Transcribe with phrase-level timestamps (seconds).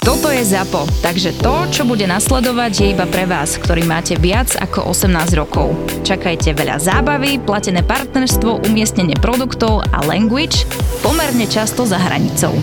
[0.00, 4.48] Toto je ZAPO, takže to, čo bude nasledovať, je iba pre vás, ktorý máte viac
[4.56, 5.76] ako 18 rokov.
[6.08, 10.64] Čakajte veľa zábavy, platené partnerstvo, umiestnenie produktov a language
[11.04, 12.56] pomerne často za hranicou.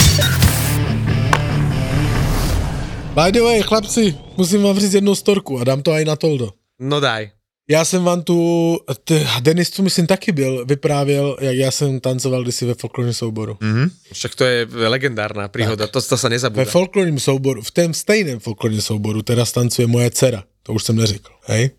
[3.13, 6.58] By the way, chlapci, musím vám říct jednu storku a dám to aj na Toldo.
[6.81, 7.36] No daj.
[7.70, 12.44] Já jsem vám tu, t- Denis tu myslím taky byl, vyprávěl, jak já jsem tancoval
[12.44, 13.58] kdysi ve folklorním souboru.
[13.62, 13.89] Mhm.
[14.13, 16.66] Však to je legendárna príhoda, to, to sa Ve nezabúda.
[16.66, 21.31] folklorním souboru, v tom stejném folklorním souboru teraz tancuje moje dcera, to už jsem neřekl,
[21.45, 21.70] hej?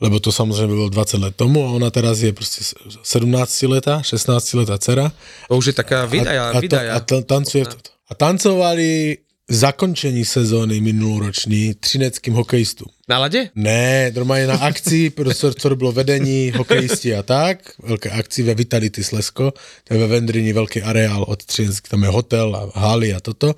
[0.00, 2.64] Lebo to samozřejmě bylo 20 let tomu a ona teraz je prostě
[3.02, 5.12] 17 letá, 16 letá dcera.
[5.48, 6.94] To už je taká a, vydaja, a, vydaja.
[6.96, 7.90] a, ta- tancuje v toto.
[8.08, 12.88] A tancovali zakončení sezóny minuloroční třineckým hokejistům.
[13.08, 13.48] Na lade?
[13.54, 19.04] Ne, normálně na akci, prostě, co bylo vedení, hokejisti a tak, velké akci ve Vitality
[19.04, 19.52] Slesko,
[19.84, 23.54] to je ve Vendrini velký areál od Třinsk, tam je hotel a haly a toto.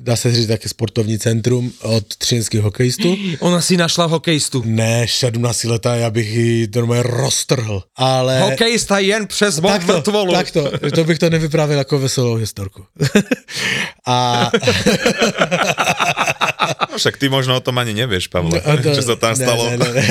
[0.00, 3.16] Dá se říct také sportovní centrum od třinských hokejistů.
[3.40, 4.62] Ona si našla hokejistu.
[4.66, 8.40] Ne, 17 letá, já bych ji normálně roztrhl, ale...
[8.40, 10.32] Hokejista jen přes bod Takto, mrtvolu.
[10.32, 12.84] takto, to bych to nevyprávěl jako veselou historku.
[14.06, 14.50] a
[16.98, 19.62] však ty možno o tom ani nevieš, Pavle, A to- čo sa tam ne, stalo.
[19.64, 20.04] Ne, ne, ne.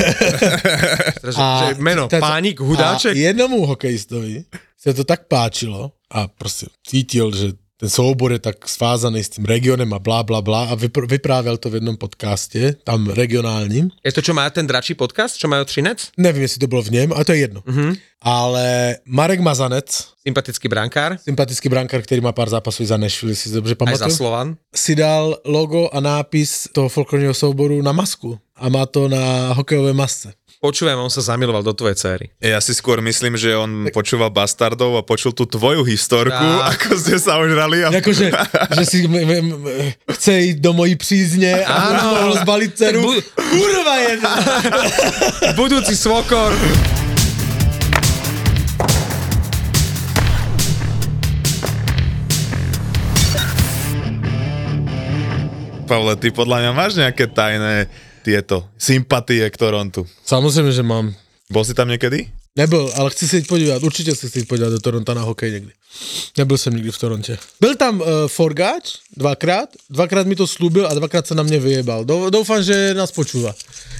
[1.22, 3.12] Že meno, táto- Pánik Hudáček?
[3.12, 4.44] A jednomu hokejistovi
[4.74, 7.46] sa to tak páčilo a prostě cítil, že
[7.78, 11.56] ten soubor je tak svázaný s tím regionem a blá, blá, blá a vypr- vyprávěl
[11.56, 13.90] to v jednom podcaste, tam regionálním.
[14.04, 16.10] Je to, čo má ten dračí podcast, čo majú Třinec?
[16.18, 17.60] Nevím, jestli to bylo v něm, ale to je jedno.
[17.60, 17.96] Mm-hmm.
[18.22, 23.50] Ale Marek Mazanec, Sympatický brankár, sympatický brankár, který má pár zápasů i za Nashville, si
[23.50, 24.56] dobře aj za Slovan.
[24.74, 29.92] si dal logo a nápis toho folklorního souboru na masku a má to na hokejové
[29.92, 30.32] masce.
[30.58, 32.26] Počúvaj, on sa zamiloval do tvojej céry.
[32.42, 36.66] Ja si skôr myslím, že on počúval Bastardov a počul tú tvoju historku, Á.
[36.74, 37.86] ako ste sa ožrali.
[37.86, 37.94] A...
[37.94, 38.34] Jakože,
[38.74, 39.58] že si m- m- m-
[40.18, 41.94] chce jít do mojí přízně a
[42.42, 43.02] zbalit dceru.
[43.06, 44.32] Bu- Kurva jedna!
[45.58, 46.50] Budúci svokor.
[55.88, 57.88] Pavle, ty podľa mňa máš nejaké tajné
[58.28, 60.04] tieto sympatie k Torontu.
[60.24, 61.14] Samozřejmě, že mám.
[61.48, 62.28] Bol si tam niekedy?
[62.56, 65.52] Nebyl, ale chci se jít podívat, určitě se chci jít podívat do Toronto na hokej
[65.52, 65.72] někdy.
[66.38, 67.38] Nebyl jsem nikdy v Torontě.
[67.60, 72.04] Byl tam uh, Forgáč dvakrát, dvakrát mi to slúbil a dvakrát se na mě vyjebal.
[72.04, 73.54] Dou- Doufám, že nás počúva.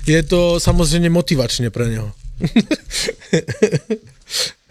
[0.06, 2.12] Je to samozřejmě motivačně pro něho.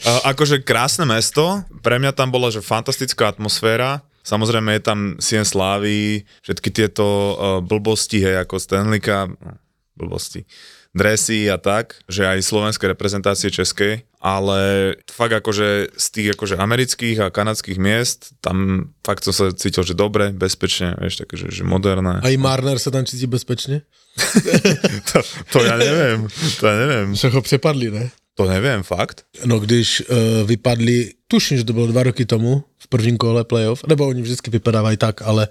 [0.05, 5.47] Uh, akože krásne mesto, pre mňa tam bola že fantastická atmosféra, samozrejme je tam Sien
[5.47, 9.55] Slávy, všetky tieto uh, blbosti, hej, ako Stanley Cup, no,
[9.95, 10.43] blbosti,
[10.91, 17.17] dresy a tak, že aj slovenské reprezentácie českej, ale fakt akože z tých akože amerických
[17.23, 21.63] a kanadských miest, tam fakt som sa cítil, že dobre, bezpečne, vieš, také, že, že
[21.63, 22.19] moderné.
[22.21, 23.81] A i Marner se tam cítí bezpečně?
[25.13, 25.21] To,
[25.53, 26.25] to ja neviem,
[26.57, 28.09] to ja neviem, Však ho přepadli, ne?
[28.37, 29.25] To neviem, fakt.
[29.45, 33.81] No když uh, vypadli, tuším, že to bylo dva roky tomu, v prvním kole playoff,
[33.87, 35.47] nebo oni vždycky vypadávají tak, ale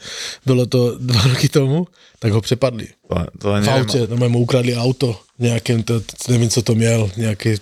[0.47, 1.86] bylo to dva roky tomu,
[2.19, 2.86] tak ho přepadli.
[3.08, 7.54] To, to V autě, no mu ukradli auto, nějakým, to, nevím, co to měl, nějaký,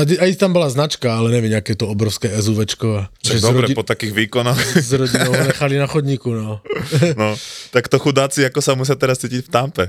[0.00, 2.96] a tam byla značka, ale nevím, nějaké to obrovské SUVčko.
[2.96, 4.76] A, s, dobre, rodi- po takých výkonoch.
[4.76, 6.60] s rodinou ho nechali na chodníku, no.
[7.16, 7.36] No,
[7.70, 9.84] tak to chudáci, ako sa musia teraz cítiť v Tampe.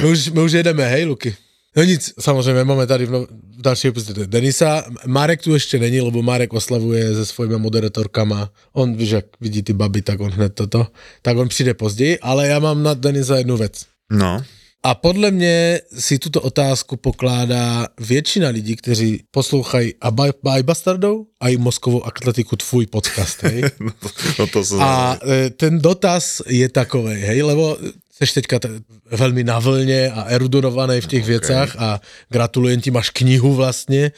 [0.00, 1.34] My už, my už jedeme, hej, Luky.
[1.76, 3.26] No nic, samozřejmě máme tady v, no,
[3.58, 4.84] v další epizodě Denisa.
[5.06, 8.50] Marek tu ještě není, lebo Marek oslavuje se svojimi moderatorkama.
[8.72, 10.86] On, víš, jak vidí ty baby, tak on hned toto.
[11.22, 13.86] Tak on přijde později, ale já mám na Denisa jednu věc.
[14.12, 14.42] No,
[14.82, 21.26] A podle mě si tuto otázku pokládá většina lidí, kteří poslouchají a Baj, Baj Bastardov
[21.40, 23.62] a i Moskovou atletiku tvůj podcast, hej?
[23.80, 24.08] no to,
[24.38, 24.80] no to.
[24.80, 27.78] A e, ten dotaz je takovej, hej, lebo
[28.20, 31.32] seš teďka t- veľmi na vlne a erudovaný v těch okay.
[31.32, 34.12] věcach a gratulujem ti, máš knihu vlastně.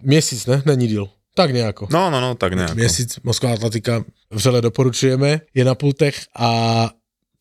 [0.00, 0.62] Měsíc, ne?
[0.64, 1.08] Není díl.
[1.34, 1.88] Tak nejako.
[1.90, 2.74] No, no, no, tak nejako.
[2.74, 6.90] Měsíc Moskva atletika vřele doporučujeme, je na pultech a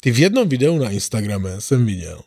[0.01, 2.21] ty v jednom videu na Instagrame jsem viděl,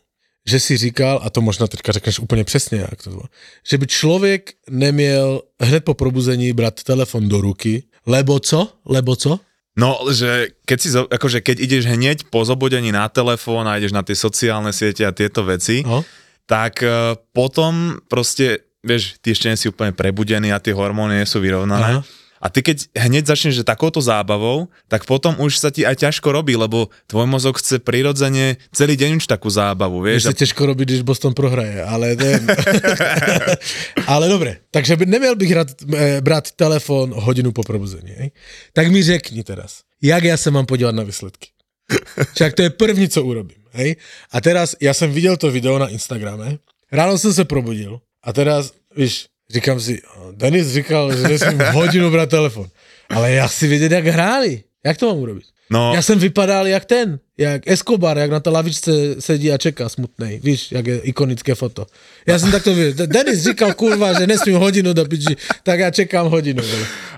[0.47, 3.23] že si říkal, a to možná teďka řekneš úplně přesně, jak to bylo,
[3.69, 8.73] že by člověk neměl hned po probuzení brát telefon do ruky, lebo co?
[8.85, 9.39] Lebo co?
[9.77, 14.01] No, že keď si, akože keď ideš hneď po zobudení na telefón a ideš na
[14.01, 16.01] tie sociálne siete a tieto veci, No.
[16.49, 21.27] tak e, potom proste vieš, ty ešte nie si úplne prebudený a tie hormóny nie
[21.29, 22.01] sú vyrovnané.
[22.01, 22.01] Aha.
[22.41, 26.29] A ty keď hneď začneš že takouto zábavou, tak potom už sa ti aj ťažko
[26.29, 30.29] robí, lebo tvoj mozog chce prirodzene celý deň už takú zábavu, vieš.
[30.29, 32.33] Sa ťažko robiť, když Boston prohraje, ale je...
[34.13, 38.13] ale dobre, takže by neměl bych rád, e, brát telefon hodinu po probuzení.
[38.17, 38.29] Hej?
[38.73, 41.49] Tak mi řekni teraz, jak já se mám podívat na výsledky.
[42.33, 43.63] Však to je první, co urobím.
[43.71, 43.95] Hej?
[44.31, 46.57] A teraz, já jsem viděl to video na Instagrame,
[46.91, 52.11] ráno jsem se probudil a teraz, víš, říkám si, "O, Denis říkal, že nesmím hodinu
[52.11, 52.67] brát telefon.
[53.09, 54.63] Ale já si vědět, jak hráli.
[54.85, 55.45] Jak to mám urobiť?
[55.69, 58.91] No, Já jsem vypadal jak ten, jak Escobar, jak na té lavičce
[59.21, 60.41] sedí a čeká smutnej.
[60.43, 61.85] Víš, jak je ikonické foto.
[62.25, 63.07] Já jsem takto viděl.
[63.07, 66.63] Denis říkal, kurva, že nesmím hodinu do piči, tak já čekám hodinu.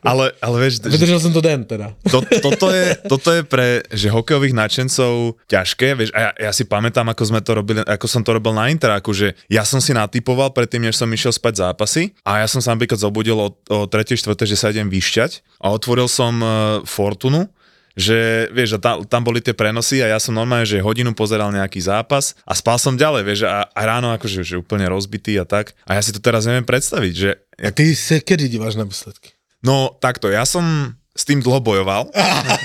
[0.03, 1.93] ale, ale vieš, že Vydržel jsem to den teda.
[2.11, 6.63] to, toto, je, toto je pre že hokejových nadšencov ťažké, vieš, a ja, ja si
[6.67, 9.95] pamätám, ako sme to robili, ako som to robil na Interáku, že ja som si
[9.95, 13.77] natypoval predtým, než som išiel spať zápasy a ja som sa napríklad zobudil o, o
[13.87, 14.19] 3.
[14.19, 14.35] 4.
[14.43, 16.49] že sa idem vyšťať a otvoril som uh,
[16.83, 17.47] Fortunu
[17.97, 21.49] že vieš, a tam, tam boli tie prenosy a ja som normálne, že hodinu pozeral
[21.49, 25.45] nejaký zápas a spal som ďalej, vieš, a, a ráno akože že úplne rozbitý a
[25.45, 25.73] tak.
[25.89, 29.35] A ja si to teraz neviem predstaviť, že A ty se kedy díváš na výsledky?
[29.59, 30.63] no takto, ja som
[31.11, 32.07] s tým dlho bojoval,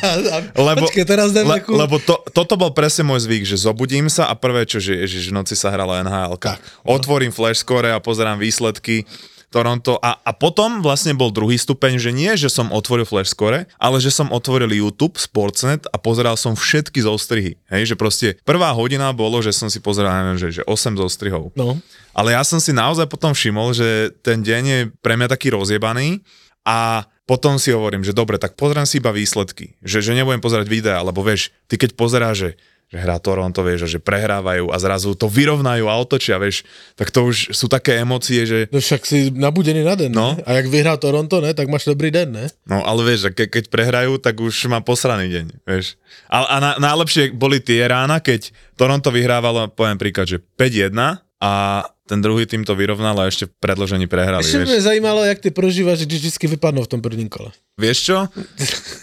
[0.71, 4.31] lebo, Počkej, teraz jdeme le, lebo to, toto bol presne môj zvyk, že zobudím sa
[4.31, 6.39] a prvé, čo, že ježiš, v noci sa hrala NHL.
[6.39, 9.11] Tak, Otvorím flash score a pozerám výsledky
[9.55, 13.71] Toronto a, a potom vlastne bol druhý stupeň, že nie, že som otvoril flash score,
[13.79, 17.55] ale že som otvoril YouTube, Sportsnet a pozeral som všetky zostrihy.
[17.71, 21.55] Hej, že proste prvá hodina bolo, že som si pozeral, neviem, že, že 8 zostrihov.
[21.55, 21.79] No.
[22.11, 26.27] Ale ja som si naozaj potom všimol, že ten deň je pre mňa taký rozjebaný
[26.67, 29.81] a potom si hovorím, že dobre, tak pozriem si iba výsledky.
[29.81, 32.51] Že, že nebudem pozerať videa, lebo vieš, ty keď pozeráš, že,
[32.95, 36.63] že hrá Toronto, vieš, a že prehrávajú a zrazu to vyrovnajú a otočia, vieš,
[36.95, 40.39] tak to už sú také emócie, že No však si nabudený na den, No.
[40.39, 40.47] ne?
[40.47, 41.51] A jak vyhrá Toronto, ne?
[41.51, 42.47] Tak máš dobrý den, ne?
[42.71, 45.99] No ale vieš, ke, keď prehrajú, tak už má posraný deň, vieš.
[46.31, 50.95] A, a na, najlepšie boli tie rána, keď Toronto vyhrávalo, poviem príklad, že 5-1
[51.43, 51.53] a
[52.05, 54.85] ten druhý tým to vyrovnal a ešte v predložení prehrali, by vieš.
[54.85, 57.49] zajímalo, jak ty prožíváš, když vždycky vypadnou v tom prvním kole.
[57.81, 58.19] Vieš čo?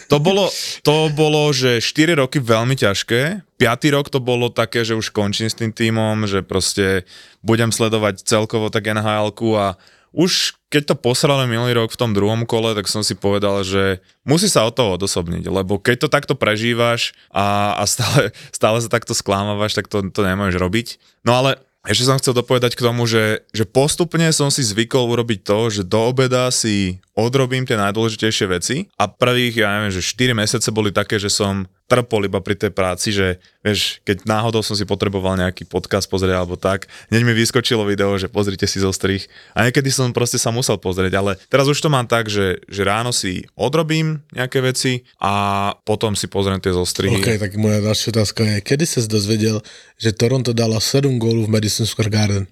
[0.06, 0.48] To bolo,
[0.86, 3.94] to bolo, že 4 roky veľmi ťažké, 5.
[3.96, 7.02] rok to bolo také, že už končím s tým týmom, že proste
[7.42, 9.66] budem sledovať celkovo tak nhl a
[10.12, 14.00] už keď to posrali minulý rok v tom druhom kole, tak som si povedal, že
[14.28, 18.88] musí sa od toho odosobniť, lebo keď to takto prežívaš a, a stále, stále sa
[18.92, 20.86] takto sklámavaš, tak to, to nemôžeš robiť.
[21.24, 25.40] No ale ešte som chcel dopovedať k tomu, že, že postupne som si zvykol urobiť
[25.42, 30.32] to, že do obeda si odrobím tie najdôležitejšie veci a prvých, ja neviem, že 4
[30.32, 34.72] mesiace boli také, že som trpol iba pri tej práci, že vieš, keď náhodou som
[34.72, 39.28] si potreboval nejaký podcast pozrieť alebo tak, hneď mi vyskočilo video, že pozrite si zostrih
[39.52, 42.80] a niekedy som proste sa musel pozrieť, ale teraz už to mám tak, že, že
[42.80, 47.20] ráno si odrobím nejaké veci a potom si pozriem tie zostrihy.
[47.20, 49.60] OK, tak moja další otázka je, kedy ses dozvěděl,
[50.00, 52.46] že Toronto dala 7 gólů v Madison Square Garden?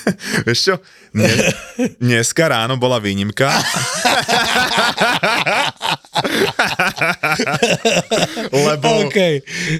[0.46, 0.74] Vieš čo?
[1.12, 1.52] Dnes,
[2.00, 3.52] dneska ráno bola výnimka.
[8.66, 9.18] lebo, OK.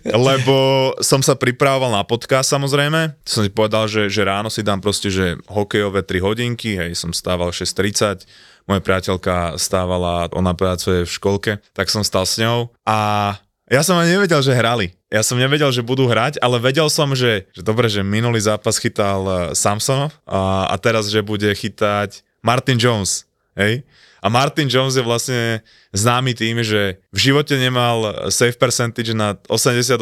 [0.04, 0.56] lebo
[1.00, 3.14] som sa pripravoval na podcast samozrejme.
[3.24, 7.12] Som si povedal, že, že ráno si dám proste, že hokejové 3 hodinky, hej, som
[7.14, 8.26] stával 6.30,
[8.66, 13.32] moja priateľka stávala, ona pracuje v školke, tak som stal s ňou a
[13.66, 14.94] ja som ani nevedel, že hrali.
[15.10, 18.78] Ja som nevedel, že budú hrať, ale vedel som, že, že dobre, že minulý zápas
[18.78, 23.26] chytal eh, Samsonov a, a teraz, že bude chytať Martin Jones.
[23.58, 23.82] Hej?
[24.20, 25.60] A Martin Jones je vlastne
[25.92, 29.96] známy tým, že v živote nemal save percentage na 88,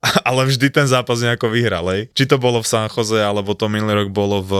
[0.28, 1.86] ale vždy ten zápas nejako vyhral.
[1.90, 2.10] Hej?
[2.14, 4.52] Či to bolo v San Jose, alebo to minulý rok bolo v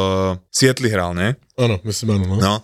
[0.50, 1.38] Sietli hral, ne?
[1.56, 2.24] Ano, myslím ano.
[2.26, 2.36] No.
[2.36, 2.54] No.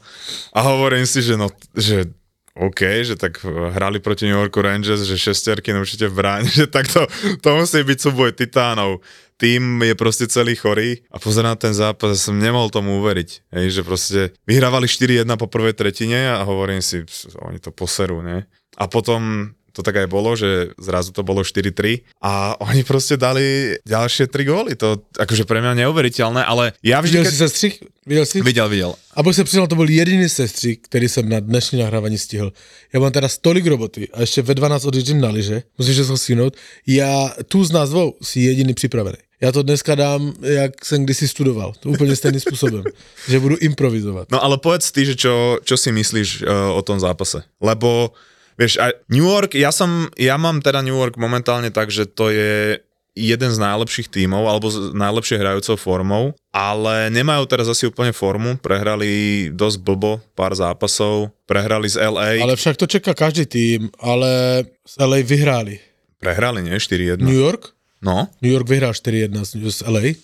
[0.52, 2.10] A hovorím si, že no, že
[2.52, 7.08] OK, že tak hrali proti New Yorku Rangers, že šesterky určite v bráne, že takto
[7.40, 9.00] to musí byť súboj titánov.
[9.42, 13.50] Tým je proste celý chorý a pozerám ten zápas a som nemohol tomu uveriť.
[13.50, 17.02] Hej, že proste vyhrávali 4-1 po prvej tretine a hovorím si,
[17.42, 18.46] oni to poserú, ne?
[18.78, 23.74] A potom to tak aj bolo, že zrazu to bolo 4-3 a oni proste dali
[23.82, 24.72] ďalšie 3 góly.
[24.76, 27.24] To akože pre mňa neuveriteľné, ale ja vždy...
[27.24, 27.74] Viděl jsi sestřih?
[28.06, 28.42] Viděl jsi?
[28.46, 28.94] Videl, videl.
[29.16, 32.52] A bych se přiznal, to byl jediný sestřih, který jsem na dnešní nahrávání stihl.
[32.92, 36.56] Já mám teda tolik roboty a ještě ve 12 odjíždím na lyže, musíš to stihnout.
[36.86, 39.18] Já tu z nás dvou si jediný připravený.
[39.42, 41.72] Já to dneska dám, jak jsem kdysi studoval.
[41.80, 42.84] To úplně stejným způsobem.
[43.28, 44.30] že budu improvizovat.
[44.30, 47.42] No ale povedz ty, že čo, čo si myslíš uh, o tom zápase.
[47.58, 48.14] Lebo,
[48.54, 52.30] vieš, aj New York, ja som, ja mám teda New York momentálne tak, že to
[52.30, 52.78] je
[53.18, 58.56] jeden z najlepších tímov, alebo s najlepšie hrajúcou formou, ale nemajú teraz asi úplne formu,
[58.56, 64.64] prehrali dosť blbo pár zápasov, prehrali z LA, Ale však to čeká každý tým, ale
[64.86, 65.76] z LA vyhráli.
[66.22, 66.78] prehrali, nie?
[66.78, 67.20] 4-1.
[67.20, 67.74] New York?
[68.02, 70.18] No, New York vyhral 4-1 z, LA.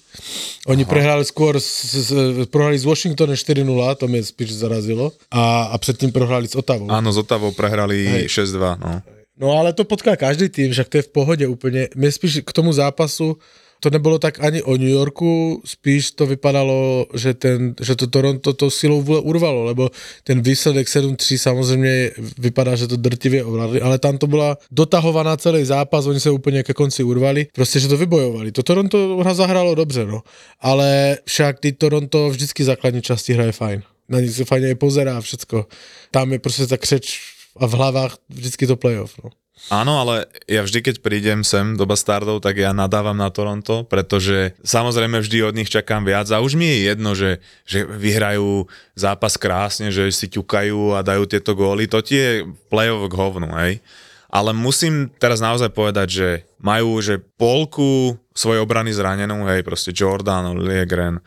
[0.67, 0.91] Oni Aha.
[0.91, 2.11] prehrali skôr, s, s,
[2.51, 3.63] prohrali z Washingtonem 4-0,
[4.03, 5.15] to mi spíš zarazilo.
[5.31, 6.91] A, a predtým prohrali s Otavou.
[6.91, 8.51] áno, z Otavou prehrali Hej.
[8.51, 8.99] 6-2, no.
[9.39, 11.87] No ale to potká každý tým, však to je v pohode úplne.
[11.95, 13.39] Mne spíš k tomu zápasu
[13.81, 18.53] to nebolo tak ani o New Yorku, spíš to vypadalo, že, ten, že to Toronto
[18.53, 19.91] to silou vôle urvalo, lebo
[20.25, 21.91] ten výsledek 7-3 samozrejme
[22.39, 26.63] vypadá, že to drtivě ovládli, ale tam to bola dotahovaná celý zápas, oni sa úplne
[26.67, 28.51] ke konci urvali, proste, že to vybojovali.
[28.53, 30.23] To Toronto hra zahralo dobře, no.
[30.61, 33.83] Ale však ty Toronto vždycky základní časti hraje fajn.
[34.09, 35.67] Na nich se fajně pozerá všetko.
[36.11, 37.21] Tam je prostě ta křeč
[37.57, 39.31] a v hlavách vždycky to playoff, no.
[39.69, 44.55] Áno, ale ja vždy, keď prídem sem do Bastardov, tak ja nadávam na Toronto, pretože
[44.63, 49.35] samozrejme vždy od nich čakám viac a už mi je jedno, že, že vyhrajú zápas
[49.35, 52.31] krásne, že si ťukajú a dajú tieto góly, to ti je
[52.71, 53.83] play-off k hovnu, hej.
[54.29, 56.29] Ale musím teraz naozaj povedať, že
[56.61, 61.19] majú že polku svojej obrany zranenú, hej, proste Jordan, Liegren,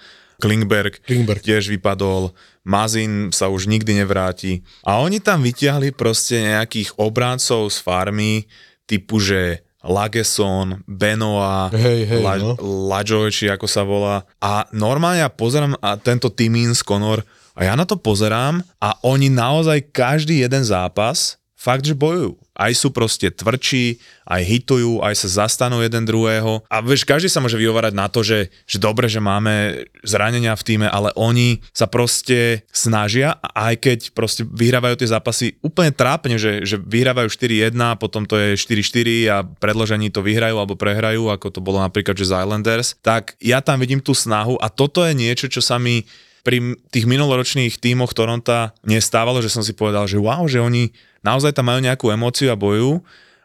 [0.41, 1.41] Klingberg, Klingberg.
[1.45, 4.61] tiež vypadol, Mazin sa už nikdy nevráti.
[4.85, 8.45] A oni tam vyťahli proste nejakých obráncov z farmy,
[8.85, 12.53] typu, že Lageson, Benoa, Hej, hej, La, no.
[12.61, 14.29] Lajoy, či ako sa volá.
[14.37, 19.27] A normálne ja pozerám a tento Timins, Conor, a ja na to pozerám a oni
[19.27, 22.40] naozaj každý jeden zápas fakt, že bojujú.
[22.51, 26.63] Aj sú proste tvrdší, aj hitujú, aj sa zastanú jeden druhého.
[26.67, 30.65] A vieš, každý sa môže vyhovárať na to, že, že dobre, že máme zranenia v
[30.67, 36.35] týme, ale oni sa proste snažia a aj keď proste vyhrávajú tie zápasy úplne trápne,
[36.35, 41.47] že, že vyhrávajú 4-1, potom to je 4-4 a predložení to vyhrajú alebo prehrajú, ako
[41.49, 45.15] to bolo napríklad, že z Islanders, tak ja tam vidím tú snahu a toto je
[45.15, 46.03] niečo, čo sa mi
[46.41, 50.89] pri tých minuloročných tímoch Toronta nestávalo, že som si povedal, že wow, že oni
[51.21, 53.01] naozaj tam majú nejakú emóciu a boju.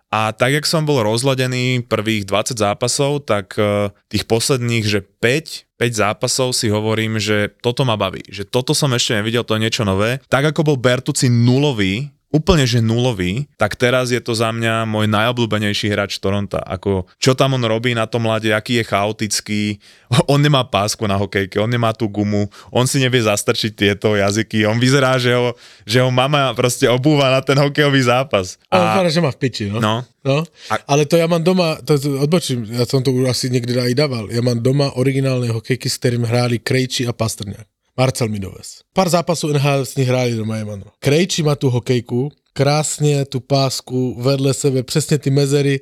[0.07, 5.77] A tak, jak som bol rozladený prvých 20 zápasov, tak eh, tých posledných, že 5,
[5.77, 8.23] 5 zápasov si hovorím, že toto ma baví.
[8.31, 10.23] Že toto som ešte nevidel, to je niečo nové.
[10.31, 15.07] Tak ako bol Bertuci nulový, úplne že nulový, tak teraz je to za mňa môj
[15.09, 16.59] najobľúbenejší hráč Toronta.
[16.59, 19.61] Ako, čo tam on robí na tom mlade, aký je chaotický,
[20.33, 24.67] on nemá pásku na hokejke, on nemá tú gumu, on si nevie zastrčiť tieto jazyky,
[24.67, 25.55] on vyzerá, že ho,
[25.87, 28.59] že ho mama proste obúva na ten hokejový zápas.
[28.69, 28.99] A...
[28.99, 29.79] Ale že má v piči, no.
[29.79, 30.43] No, no.
[30.71, 33.79] A- Ale to ja mám doma, to, to odbočím, ja som to už asi niekde
[33.79, 37.76] aj dával, ja mám doma originálne hokejky, s ktorým hráli Krejči a Pastrňák.
[37.97, 38.85] Marcel mi dovez.
[38.93, 40.93] Pár zápasov NHL s nich hráli doma, doma.
[41.01, 45.81] Krejči má tú hokejku, krásně tu pásku vedle sebe, přesně ty mezery,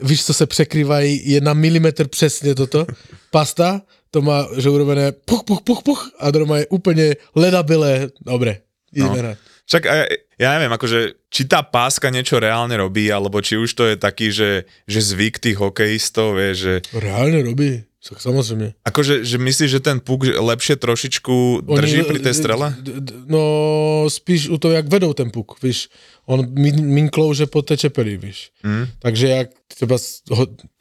[0.00, 2.86] víš, co se překrývají, je na milimetr přesně toto.
[3.30, 8.10] Pasta, to má, že urobené puch, puch, puch, puch a doma je úplně ledabilé.
[8.26, 8.58] Dobre,
[8.92, 9.22] ideme No.
[9.22, 9.38] hrať.
[9.62, 9.94] Však ja,
[10.42, 14.34] ja neviem, akože, či tá páska niečo reálne robí, alebo či už to je taký,
[14.34, 18.74] že, že zvyk tých hokejistov, vie, že Reálne robí, však samozrejme.
[18.82, 22.74] akože, že myslíš, že ten puk lepšie trošičku drží pri tej strele?
[22.82, 23.42] d- d- No,
[24.10, 25.86] spíš u toho, jak vedou ten puk, víš.
[26.26, 28.50] On min, min klouže po té čepeli, víš.
[28.62, 28.86] Mm.
[28.98, 29.96] Takže jak třeba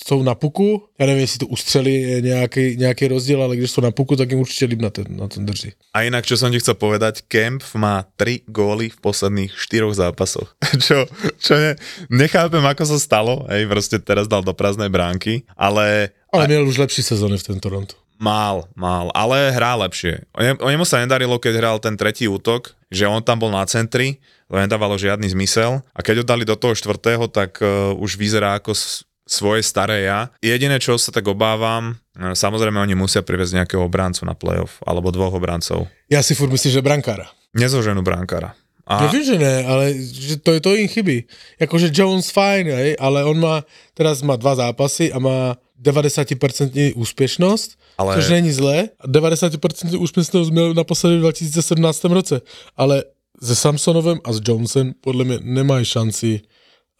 [0.05, 3.91] jsou na puku, já nevím, jestli to ustřeli nějaký, nějaký rozdíl, ale když jsou na
[3.91, 5.73] puku, tak jim určitě líp na ten, na ten drží.
[5.93, 10.53] A inak, čo som ti chcel povedať, Kemp má 3 góly v posledných 4 zápasoch.
[10.85, 11.09] čo,
[11.41, 11.73] čo ne,
[12.13, 16.77] nechápem, ako sa stalo, hej, proste teraz dal do prázdnej bránky, ale Ale měl už
[16.77, 17.95] lepší sezóny v ten Toronto.
[18.21, 20.29] Mal, mal, ale hrá lepšie.
[20.37, 23.49] O ne- o nemu sa nedarilo, keď hral ten tretí útok, že on tam bol
[23.49, 25.81] na centri, to nedávalo žiadny zmysel.
[25.89, 28.77] A keď ho dali do toho štvrtého, tak uh, už vyzerá ako
[29.25, 30.29] svoje staré ja.
[30.37, 35.09] Jediné, čo sa tak obávam, uh, samozrejme oni musia priviesť nejakého obráncu na playoff, alebo
[35.09, 35.89] dvoch obrancov.
[36.05, 37.25] Já si furt myslím, že brankára.
[37.57, 38.53] Nezoženú brankára.
[38.87, 39.05] A...
[39.05, 41.23] Ja vím, že ne, ale že to, to jim chybí.
[41.59, 47.77] Jakože Jones fajn, hej, ale on má, teraz má dva zápasy a má 90% úspěšnost,
[47.97, 48.89] Ale- což není zlé.
[49.05, 49.57] 90%
[50.01, 52.41] úspěšnost měl naposledy v 2017 roce,
[52.77, 53.03] ale
[53.43, 56.41] se Samsonovem a s Jonesem podle mě nemají šanci.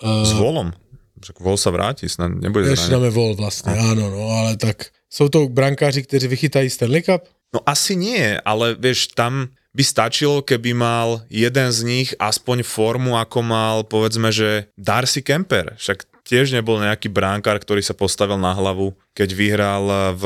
[0.03, 0.73] Uh, s Volom.
[1.21, 2.89] Však Vol sa vráti, snad nebude zranený.
[2.89, 7.21] dáme vol vlastně, ano, no, ale tak jsou to brankáři, kteří vychytají Stanley Cup?
[7.53, 13.15] No asi nie, ale vieš, tam by stačilo, keby mal jeden z nich aspoň formu,
[13.15, 15.79] ako mal, povedzme, že Darcy Kemper.
[15.79, 19.83] Však tiež nebol nejaký bránkár, ktorý sa postavil na hlavu, keď vyhral
[20.15, 20.23] v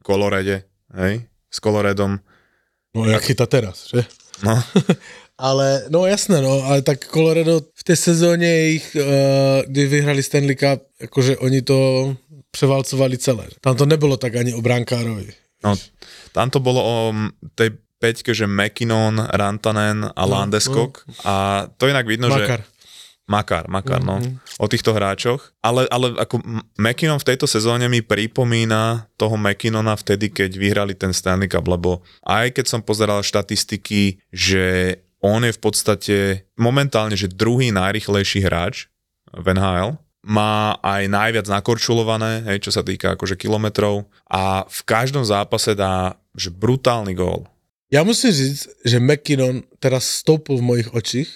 [0.00, 0.64] Kolorede,
[0.96, 2.20] hej, s Koloredom.
[2.92, 4.04] No jak chyta teraz, že?
[4.44, 4.56] No,
[5.42, 9.02] Ale, no jasné, no, ale tak Colorado v té sezóně jich, uh,
[9.66, 11.76] kdy vyhrali Stanley Cup, jakože oni to
[12.50, 13.46] převalcovali celé.
[13.60, 15.32] Tam to nebylo tak ani o brankárovi.
[15.64, 15.74] No,
[16.32, 17.14] tam to bolo o
[17.54, 17.70] tej
[18.02, 22.42] peťke, že McKinnon, Rantanen a Landeskog a to inak vidno, že...
[22.42, 22.62] Makar.
[23.30, 24.18] Makar, Makar, no.
[24.58, 25.54] O týchto hráčoch.
[25.62, 26.42] Ale, ale ako
[26.74, 32.02] McKinnon v tejto sezóne mi pripomína toho McKinnona vtedy, keď vyhrali ten Stanley Cup, lebo
[32.26, 36.16] aj keď som pozeral štatistiky, že on je v podstate
[36.58, 38.90] momentálne, že druhý najrychlejší hráč
[39.30, 45.26] v NHL, má aj najviac nakorčulované, hej, čo sa týka akože kilometrov a v každom
[45.26, 47.44] zápase dá že brutálny gól.
[47.92, 51.28] Já musím říct, že McKinnon teraz stoupil v mojich očích,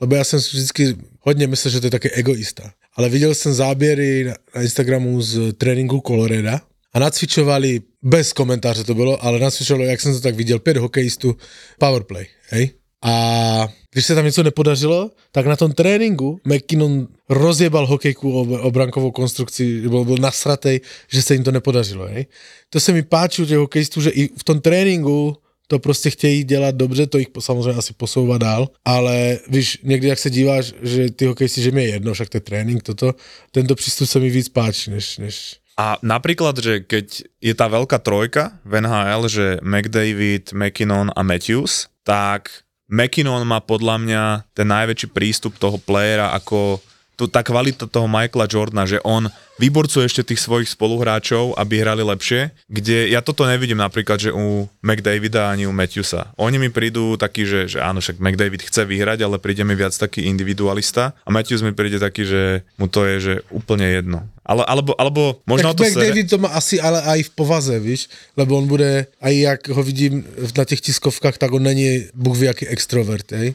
[0.00, 2.72] lebo jsem si vždycky hodně myslel, že to je taky egoista.
[2.96, 6.60] Ale viděl jsem záběry na, Instagramu z tréninku Coloreda
[6.92, 11.36] a nacvičovali, bez komentáře to bylo, ale nacvičovalo, jak jsem to tak viděl, pět hokejistů,
[11.78, 12.70] powerplay, hej?
[13.02, 18.70] A když se tam něco nepodařilo, tak na tom tréninku McKinnon rozjebal hokejku o, o
[18.70, 22.06] brankovou konstrukci, byl, byl nasratej, že se jim to nepodařilo.
[22.06, 22.26] Hej?
[22.70, 25.36] To se mi páči u těch hokejistů, že i v tom tréninku
[25.70, 30.18] to prostě chtějí dělat dobře, to jich samozřejmě asi posouvá dál, ale víš, někdy jak
[30.18, 33.14] se díváš, že ty hokejisti, že mi je jedno, však to je trénink, toto,
[33.50, 35.34] tento přístup se mi víc páči, než, než
[35.80, 41.88] A napríklad, že keď je tá veľká trojka v NHL, že McDavid, McKinnon a Matthews,
[42.04, 44.22] tak McKinnon má podľa mňa
[44.52, 46.84] ten najväčší prístup toho playera ako
[47.20, 49.28] tu, tá kvalita toho Michaela Jordana, že on
[49.60, 54.64] vyborcuje ešte tých svojich spoluhráčov, aby hrali lepšie, kde ja toto nevidím napríklad, že u
[54.80, 56.32] McDavida ani u Matthewsa.
[56.40, 59.92] Oni mi prídu takí, že, že áno, však McDavid chce vyhrať, ale príde mi viac
[59.92, 64.24] taký individualista a Matthews mi príde taký, že mu to je že úplne jedno.
[64.40, 66.00] Ale, alebo, alebo možno tak to se...
[66.00, 68.08] David to má asi ale aj v povaze, víš,
[68.40, 70.24] lebo on bude, aj jak ho vidím
[70.56, 73.52] na těch tiskovkách, tak on není Bůh ví jaký extrovert, hej.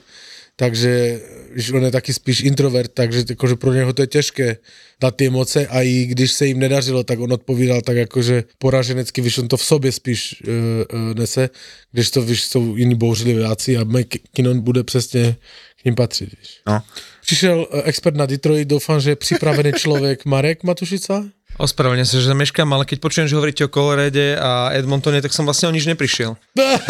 [0.55, 1.19] Takže
[1.56, 4.58] že on je taky spíš introvert, takže akože pro něho to je těžké
[5.02, 9.22] dát ty emoce a i když se jim nedařilo, tak on odpovídal tak jakože poraženecky,
[9.22, 10.54] víš, on to v sobě spíš uh,
[11.00, 11.50] uh, nese,
[11.92, 15.36] když to, víš, jsou jiní bouřliváci a McKinnon bude přesně
[15.82, 16.62] k ním patřit, víš.
[16.68, 16.82] No.
[17.22, 21.26] Přišel eh, expert na Detroit, doufám, že je připravený člověk Marek Matušica.
[21.56, 25.48] Ospravedlňujem sa, že zameškám, ale keď počujem, že hovoríte o Colorade a Edmontone, tak som
[25.48, 26.36] vlastne o nič neprišiel.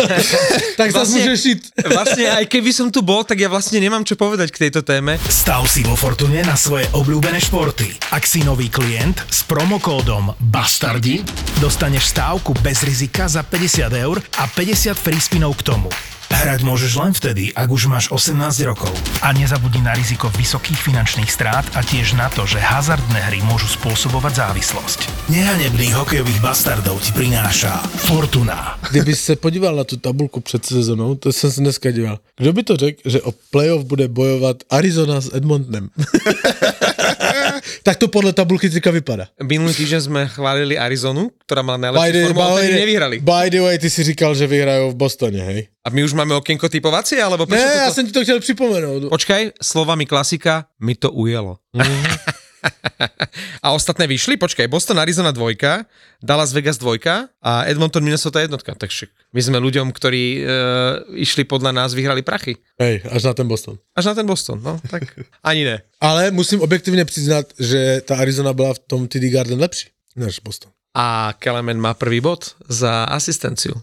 [0.79, 1.59] tak zase Vlastne- môžeš šiť.
[1.97, 5.21] Vlastne aj keby som tu bol, tak ja vlastne nemám čo povedať k tejto téme.
[5.29, 7.93] Stav si vo Fortune na svoje obľúbené športy.
[8.09, 11.21] Ak si nový klient s promokódom BASTARDI,
[11.61, 15.89] dostaneš stávku bez rizika za 50 eur a 50 free spinov k tomu.
[16.35, 18.35] Hrať môžeš len vtedy, ak už máš 18
[18.67, 18.91] rokov.
[19.23, 23.71] A nezabudni na riziko vysokých finančných strát a tiež na to, že hazardné hry môžu
[23.71, 25.31] spôsobovať závislosť.
[25.31, 27.71] Nehanebných hokejových bastardov ti prináša
[28.11, 28.75] Fortuna.
[28.91, 32.19] Kdyby se podíval na tu tabulku před sezónou, to jsem se dneska díval.
[32.37, 35.89] Kdo by to řekl, že o playoff bude bojovat Arizona s Edmontonem?
[37.85, 39.29] tak to podle tabulky teďka vypadá.
[39.45, 43.15] Minulý týždeň sme chválili Arizonu, ktorá mala najlepšiu formu, ale nevyhrali.
[43.21, 45.69] by the way, ty si říkal, že vyhrajou v Bostone, hej?
[45.85, 47.93] A my už máme okienko typovacie, alebo prečo Ne, já toto...
[47.93, 49.09] jsem ti to chtěl připomenout.
[49.09, 51.61] Počkaj, slovami klasika, mi to ujelo.
[53.65, 54.37] a ostatné vyšli?
[54.37, 55.85] Počkaj, Boston, Arizona dvojka,
[56.23, 58.75] Dallas Vegas dvojka a Edmonton, Minnesota jednotka.
[58.75, 60.39] Takže my sme ľuďom, ktorí e,
[61.21, 62.57] išli podľa nás, vyhrali prachy.
[62.79, 63.77] Hej, až na ten Boston.
[63.95, 65.03] Až na ten Boston, no tak
[65.43, 65.77] ani ne.
[66.01, 70.71] Ale musím objektivně přiznat, že ta Arizona byla v tom TD Garden lepší než Boston.
[70.95, 73.75] A Kelemen má prvý bod za asistenciu.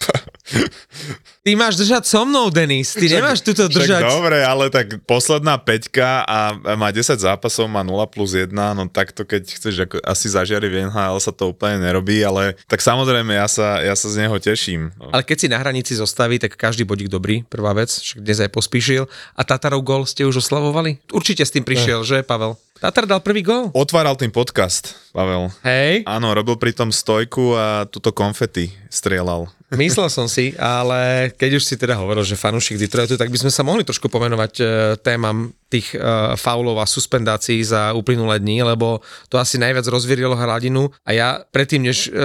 [1.40, 2.92] Ty máš držať so mnou, Denis.
[2.92, 4.02] Ty nemáš túto Však držať.
[4.12, 9.24] dobre, ale tak posledná peťka a má 10 zápasov, má 0 plus 1, no takto
[9.24, 13.48] keď chceš ako, asi zažiari v NHL sa to úplne nerobí, ale tak samozrejme ja
[13.48, 14.92] sa, ja sa z neho teším.
[15.00, 15.16] No.
[15.16, 18.50] Ale keď si na hranici zostaví, tak každý bodík dobrý, prvá vec, však dnes aj
[18.52, 19.08] pospíšil.
[19.32, 21.00] A Tatarov gol ste už oslavovali?
[21.08, 22.60] Určite s tým prišiel, že Pavel?
[22.80, 23.68] Tatar dal prvý gol.
[23.76, 25.52] Otváral tým podcast, Pavel.
[25.68, 29.52] Hej, Áno, robil pri tom stojku a túto konfety strieľal.
[29.78, 33.54] Myslel som si, ale keď už si teda hovoril, že fanúšik Detroitu, tak by sme
[33.54, 34.64] sa mohli trošku pomenovať e,
[34.98, 36.02] témam tých e,
[36.34, 38.98] faulov a suspendácií za uplynulé dní, lebo
[39.30, 42.18] to asi najviac rozvierilo hladinu a ja predtým, než e,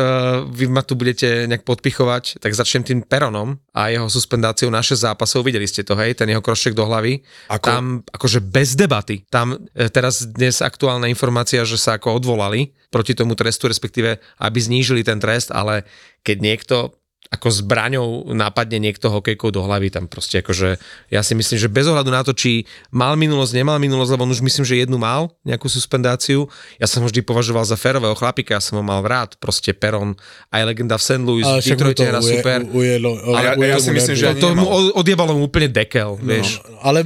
[0.50, 5.06] vy ma tu budete nejak podpichovať, tak začnem tým Peronom a jeho suspendáciou na 6
[5.06, 5.46] zápasov.
[5.46, 7.22] Videli ste to, hej, ten jeho krošček do hlavy.
[7.54, 7.66] Ako?
[7.66, 9.22] Tam akože bez debaty.
[9.30, 9.54] Tam
[9.94, 15.22] teraz dnes aktuálna informácia, že sa ako odvolali proti tomu trestu, respektíve aby znížili ten
[15.22, 15.86] trest, ale
[16.26, 16.76] keď niekto
[17.34, 20.78] ako zbraňou napadne niekto hokejkou do hlavy, tam proste akože,
[21.10, 24.34] ja si myslím, že bez ohľadu na to, či mal minulosť, nemal minulosť, lebo on
[24.34, 26.46] už myslím, že jednu mal, nejakú suspendáciu,
[26.78, 30.14] ja som vždy považoval za férového chlapika, ja som ho mal rád, proste Peron,
[30.54, 31.24] aj legenda v St.
[31.26, 31.62] Louis, Ale
[31.96, 32.60] to hra super.
[32.70, 36.20] Ujelo, Ale ja- ujelo ja si myslím, že To, mu od- odjebalo mu úplne dekel,
[36.22, 36.62] vieš.
[36.62, 37.04] No, ale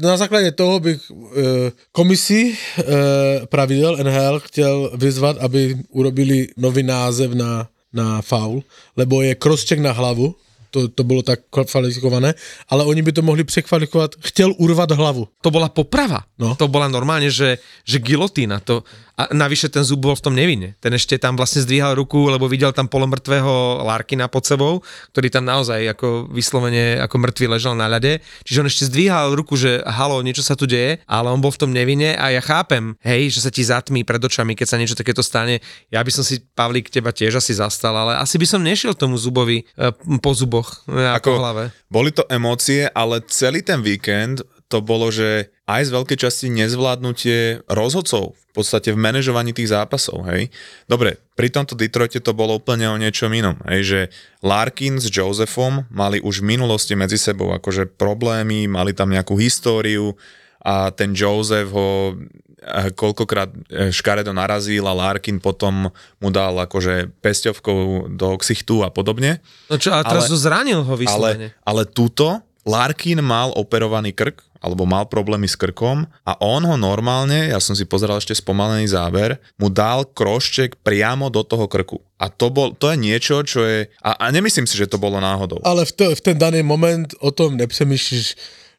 [0.00, 7.34] na základě toho bych e, komisi e, pravidel NHL chtěl vyzvat, aby urobili nový název
[7.34, 8.60] na, na faul,
[8.96, 10.36] lebo je crosscheck na hlavu,
[10.70, 12.34] to, to bylo tak kvalifikované,
[12.68, 15.28] ale oni by to mohli překvalifikovat, chtěl urvat hlavu.
[15.40, 16.20] To bola poprava.
[16.38, 16.52] No.
[16.60, 18.60] To bola normálne, že, že gilotína.
[18.60, 18.84] To,
[19.16, 20.76] a navyše ten zub bol v tom nevinne.
[20.76, 24.84] Ten ešte tam vlastne zdvíhal ruku, lebo videl tam polomrtvého Larkina pod sebou,
[25.16, 28.20] ktorý tam naozaj ako vyslovene ako mŕtvý ležal na ľade.
[28.44, 31.60] Čiže on ešte zdvíhal ruku, že halo, niečo sa tu deje, ale on bol v
[31.64, 34.92] tom nevinne a ja chápem, hej, že sa ti zatmí pred očami, keď sa niečo
[34.92, 35.64] takéto stane.
[35.88, 39.16] Ja by som si, Pavlík, teba tiež asi zastal, ale asi by som nešiel tomu
[39.16, 41.64] zubovi e, po zuboch, e, ako po hlave.
[41.88, 47.66] Boli to emócie, ale celý ten víkend to bolo, že aj z veľkej časti nezvládnutie
[47.66, 50.48] rozhodcov v podstate v manažovaní tých zápasov, hej.
[50.86, 54.00] Dobre, pri tomto Detroite to bolo úplne o niečom inom, hej, že
[54.40, 60.14] Larkin s Josephom mali už v minulosti medzi sebou akože problémy, mali tam nejakú históriu
[60.62, 65.90] a ten Joseph ho eh, koľkokrát eh, škaredo narazil a Larkin potom
[66.22, 69.42] mu dal akože pesťovkou do ksichtu a podobne.
[69.66, 71.52] No čo, a teraz Ale- ale, zranil ho vyslovene.
[71.66, 76.76] Ale, ale túto Larkin mal operovaný krk, alebo mal problémy s krkom a on ho
[76.78, 82.00] normálne, ja som si pozeral ešte spomalený záber, mu dal krošček priamo do toho krku.
[82.16, 83.92] A to, bol, to je niečo, čo je...
[84.00, 85.60] A, a nemyslím si, že to bolo náhodou.
[85.60, 88.36] Ale v, to, v ten daný moment o tom nepřemýšlíš,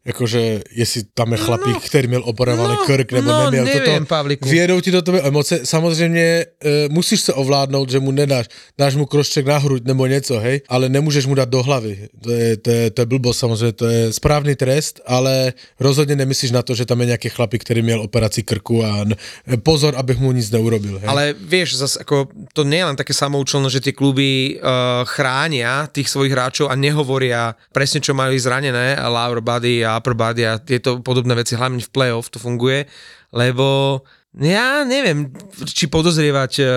[0.07, 3.65] jakože jestli tam je chlapík, no, který měl operovaný no, krk nebo no, neměl.
[3.65, 4.49] nevím, toto, Pavlíku.
[4.49, 5.59] Vědou ti do tebe emoce.
[5.63, 6.45] Samozřejmě e,
[6.89, 10.89] musíš se ovládnout, že mu nedáš, dáš mu krošček na hruď nebo něco, hej, ale
[10.89, 12.07] nemůžeš mu dát do hlavy.
[12.23, 16.51] To je, to je, to je blbost samozřejmě, to je správný trest, ale rozhodně nemyslíš
[16.51, 19.15] na to, že tam je nějaký chlapík, který měl operaci krku a n-
[19.63, 20.99] pozor, abych mu nic neurobil.
[20.99, 21.07] Hej.
[21.09, 25.91] Ale vieš, zas ako, to nie je len také samoučelné, že tie kluby uh, chránia
[25.91, 30.45] tých svojich hráčov a nehovoria presne, čo majú zranené, a lower body a upper body
[30.45, 32.85] a tieto podobné veci, hlavne v playoff to funguje,
[33.33, 33.99] lebo
[34.37, 35.33] ja neviem,
[35.65, 36.67] či podozrievať eh,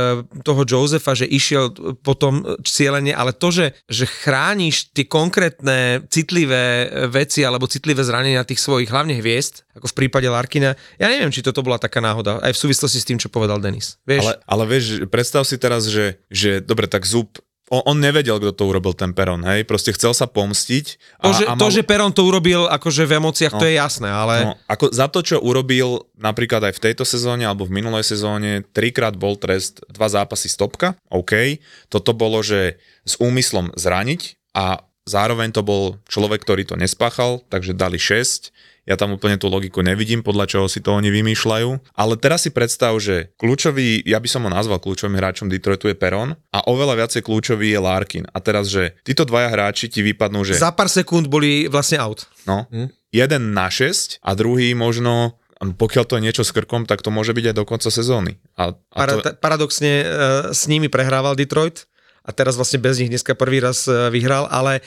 [0.40, 7.11] toho Josefa, že išiel potom cieľenie, ale to, že, že chrániš tie konkrétne citlivé eh,
[7.12, 11.44] veci alebo citlivé zranenia tých svojich hlavne hviezd, ako v prípade Larkina, ja neviem, či
[11.44, 14.00] toto bola taká náhoda, aj v súvislosti s tým, čo povedal Denis.
[14.09, 17.37] Vieš, Ale, ale vieš, predstav si teraz, že, že dobre, tak zub
[17.70, 20.87] on, on nevedel, kto to urobil ten Peron, hej, proste chcel sa pomstiť.
[21.22, 23.61] To, že, a to, že Peron to urobil akože v emóciách, no.
[23.62, 24.35] to je jasné, ale...
[24.42, 28.66] No, ako za to, čo urobil napríklad aj v tejto sezóne alebo v minulej sezóne,
[28.74, 31.62] trikrát bol trest, dva zápasy stopka, OK.
[31.87, 37.78] Toto bolo, že s úmyslom zraniť a zároveň to bol človek, ktorý to nespáchal, takže
[37.78, 38.50] dali 6.
[38.88, 41.95] Ja tam úplne tú logiku nevidím, podľa čoho si to oni vymýšľajú.
[41.95, 45.97] Ale teraz si predstav, že kľúčový, ja by som ho nazval kľúčovým hráčom Detroitu je
[45.97, 48.25] Peron a oveľa viacej kľúčový je Larkin.
[48.33, 50.57] A teraz, že títo dvaja hráči ti vypadnú, že...
[50.57, 52.27] Za pár sekúnd boli vlastne out.
[52.49, 52.66] No,
[53.12, 57.35] jeden na 6 a druhý možno, pokiaľ to je niečo s krkom, tak to môže
[57.37, 58.40] byť aj do konca sezóny.
[58.57, 60.07] A, a Para, to, Paradoxne uh,
[60.55, 61.85] s nimi prehrával Detroit
[62.25, 64.81] a teraz vlastne bez nich dneska prvý raz uh, vyhral, ale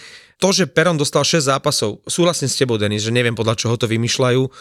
[0.44, 3.88] to, že Peron dostal 6 zápasov, súhlasím s tebou, Denis, že neviem podľa čoho to
[3.88, 4.52] vymýšľajú, e,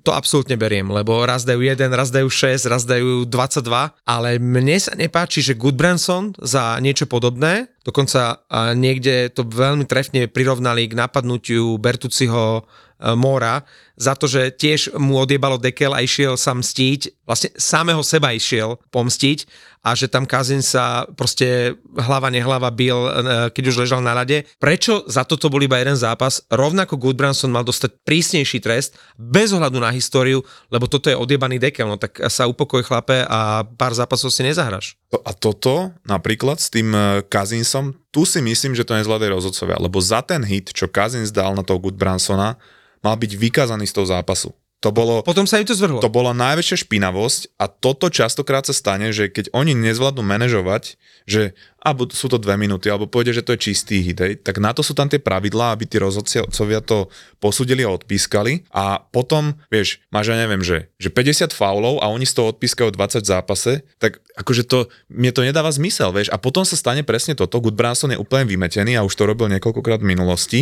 [0.00, 4.80] to absolútne beriem, lebo raz dajú 1, raz dajú 6, raz dajú 22, ale mne
[4.80, 10.96] sa nepáči, že Goodbranson za niečo podobné, dokonca a niekde to veľmi trefne prirovnali k
[10.96, 12.64] napadnutiu Bertuciho
[12.96, 13.60] e, Mora,
[14.00, 18.80] za to, že tiež mu odjebalo dekel a išiel sa mstiť, vlastne samého seba išiel
[18.88, 19.44] pomstiť
[19.84, 23.10] a že tam Kazin sa proste hlava nehlava bil, e,
[23.52, 24.48] keď už ležal na rade.
[24.56, 26.40] Prečo za toto bol iba jeden zápas?
[26.48, 30.40] Rovnako Goodbranson mal dostať prísnejší trest bez ohľadu na históriu,
[30.72, 34.96] lebo toto je odjebaný dekel, no tak sa upokoj chlape a pár zápasov si nezahraš.
[35.12, 40.00] a toto napríklad s tým eh, Kazinsom, tu si myslím, že to nezvládli rozhodcovia, lebo
[40.00, 42.56] za ten hit, čo Kazins dal na toho Goodbransona,
[43.04, 44.56] mal byť vykázaný z toho zápasu.
[44.84, 46.04] To bolo, Potom sa im to zvrhlo.
[46.04, 51.56] to bola najväčšia špinavosť a toto častokrát sa stane, že keď oni nezvládnu manažovať, že
[51.80, 54.76] a sú to dve minúty, alebo povede, že to je čistý hit, hej, tak na
[54.76, 57.08] to sú tam tie pravidlá, aby tí rozhodcovia to
[57.40, 58.68] posudili a odpískali.
[58.72, 62.92] A potom, vieš, máš, ja neviem, že, že 50 faulov a oni z toho odpískajú
[62.92, 67.04] 20 v zápase, tak akože to, mne to nedáva zmysel, vieš, a potom sa stane
[67.04, 70.60] presne toto, Goodbranson je úplne vymetený a už to robil niekoľkokrát v minulosti,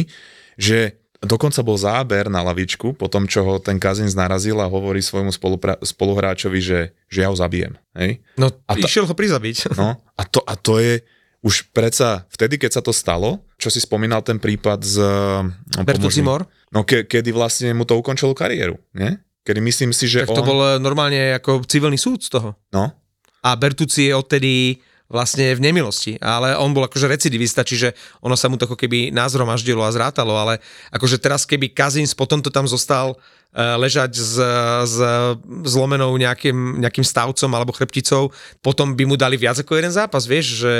[0.54, 4.98] že Dokonca bol záber na lavičku, po tom, čo ho ten Kazins narazil a hovorí
[4.98, 7.78] svojmu spolupra- spoluhráčovi, že, že ja ho zabijem.
[7.94, 8.18] Hej?
[8.34, 9.70] No, A a to- išiel ho prizabiť.
[9.78, 10.98] No, a to, a to je,
[11.40, 14.96] už predsa vtedy, keď sa to stalo, čo si spomínal ten prípad z...
[15.78, 16.26] No, pomôž mi.
[16.26, 16.42] Mor?
[16.74, 19.14] No ke, kedy vlastne mu to ukončilo kariéru, nie?
[19.42, 20.48] Kedy myslím si, že Tak to on...
[20.48, 22.54] bol eh, normálne ako civilný súd z toho.
[22.70, 22.94] No,
[23.42, 24.78] A Bertucci je odtedy
[25.12, 27.92] vlastne v nemilosti, ale on bol akože recidivista, čiže
[28.24, 32.40] ono sa mu to ako keby názromaždilo a zrátalo, ale akože teraz keby Kazins potom
[32.40, 34.40] to tam zostal uh, ležať s,
[34.88, 34.96] s
[35.68, 38.32] zlomenou nejakým, nejakým stavcom alebo chrbticou,
[38.64, 40.72] potom by mu dali viac ako jeden zápas, vieš, že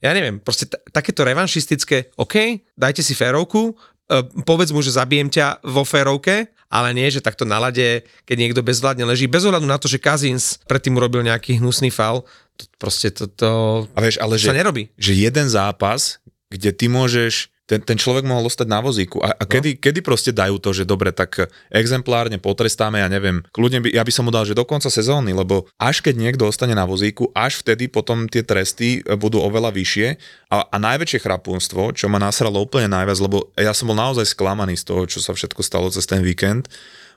[0.00, 5.28] ja neviem, proste t- takéto revanšistické, OK, dajte si férovku, uh, povedz mu, že zabijem
[5.28, 9.62] ťa vo férovke, ale nie, že takto na lade, keď niekto bezvládne leží, bez ohľadu
[9.62, 12.26] na to, že Kazins predtým urobil nejaký hnusný faul,
[12.58, 13.50] to, proste to, to
[13.94, 14.90] a vieš, ale že, sa nerobí.
[14.98, 16.18] že jeden zápas,
[16.50, 19.24] kde ty môžeš ten, ten človek mohol ostať na vozíku.
[19.24, 23.80] A, a kedy, kedy proste dajú to, že dobre, tak exemplárne potrestáme, ja neviem, kľudne
[23.80, 26.76] by, ja by som mu dal, že do konca sezóny, lebo až keď niekto ostane
[26.76, 30.08] na vozíku, až vtedy potom tie tresty e, budú oveľa vyššie.
[30.52, 34.76] A, a najväčšie chrapúnstvo, čo ma nasralo úplne najviac, lebo ja som bol naozaj sklamaný
[34.76, 36.68] z toho, čo sa všetko stalo cez ten víkend,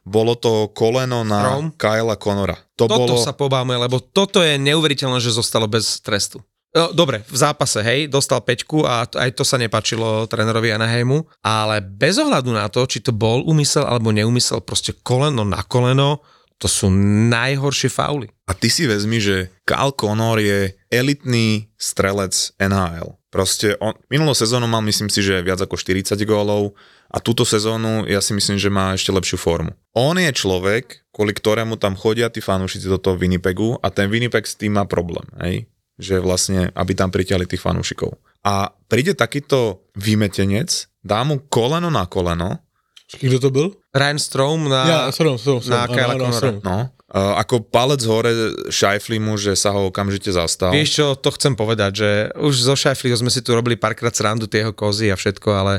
[0.07, 1.75] bolo to koleno na Strom?
[1.75, 2.55] Kyla Conora.
[2.79, 3.19] To Toto bolo...
[3.19, 6.39] sa pobáme, lebo toto je neuveriteľné, že zostalo bez trestu.
[6.75, 11.23] No, dobre, v zápase, hej, dostal peťku a t- aj to sa nepačilo trénerovi Anaheimu,
[11.39, 16.19] ale bez ohľadu na to, či to bol úmysel alebo neúmysel, proste koleno na koleno,
[16.57, 16.89] to sú
[17.29, 18.27] najhoršie fauly.
[18.49, 23.13] A ty si vezmi, že Kyle Connor je elitný strelec NHL.
[23.29, 26.73] Proste on, minulú sezónu mal myslím si, že viac ako 40 gólov
[27.13, 29.71] a túto sezónu ja si myslím, že má ešte lepšiu formu.
[29.93, 34.49] On je človek, kvôli ktorému tam chodia tí fanúšici do toho Winnipegu a ten Winnipeg
[34.49, 35.69] s tým má problém, hej?
[35.97, 38.15] Že vlastne, aby tam pritiahli tých fanúšikov.
[38.45, 42.61] A príde takýto vymetenec, dá mu koleno na koleno,
[43.07, 43.67] kto to byl?
[43.95, 44.81] Ryan Strom na...
[44.83, 45.79] Ja, Strom, Strom, Strom.
[45.79, 46.31] na áno, Connora.
[46.35, 46.59] Strom.
[46.59, 48.31] no, uh, ako palec hore
[48.67, 50.75] šajfli mu, že sa ho okamžite zastal.
[50.75, 54.43] Vieš čo, to chcem povedať, že už zo Šajfliho sme si tu robili párkrát srandu
[54.51, 55.73] tie jeho kozy a všetko, ale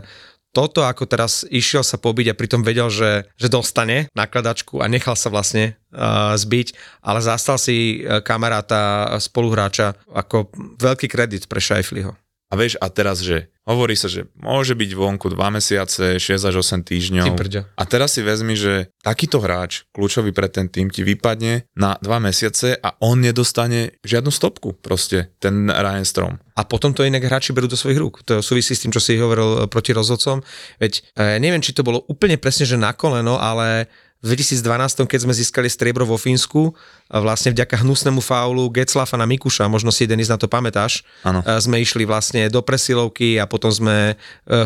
[0.53, 5.15] toto ako teraz išiel sa pobiť a pritom vedel, že, že dostane nakladačku a nechal
[5.15, 12.17] sa vlastne uh, zbiť, ale zastal si uh, kamaráta, spoluhráča ako veľký kredit pre Šajfliho.
[12.49, 16.55] A vieš, a teraz, že hovorí sa, že môže byť vonku 2 mesiace, 6 až
[16.65, 17.37] 8 týždňov.
[17.77, 22.09] A teraz si vezmi, že takýto hráč, kľúčový pre ten tým, ti vypadne na 2
[22.25, 26.35] mesiace a on nedostane žiadnu stopku proste, ten Ryan Strom.
[26.57, 28.25] A potom to inak hráči berú do svojich rúk.
[28.25, 30.43] To súvisí s tým, čo si hovoril e, proti rozhodcom.
[30.83, 33.87] Veď e, neviem, či to bolo úplne presne, že na koleno, ale
[34.19, 36.75] v 2012, keď sme získali striebro vo Fínsku,
[37.07, 41.39] vlastne vďaka hnusnému faulu Getzlafa na Mikuša, možno si Denis na to pamätáš, Áno.
[41.47, 44.15] e, sme išli vlastne do presilovky a potom sme e,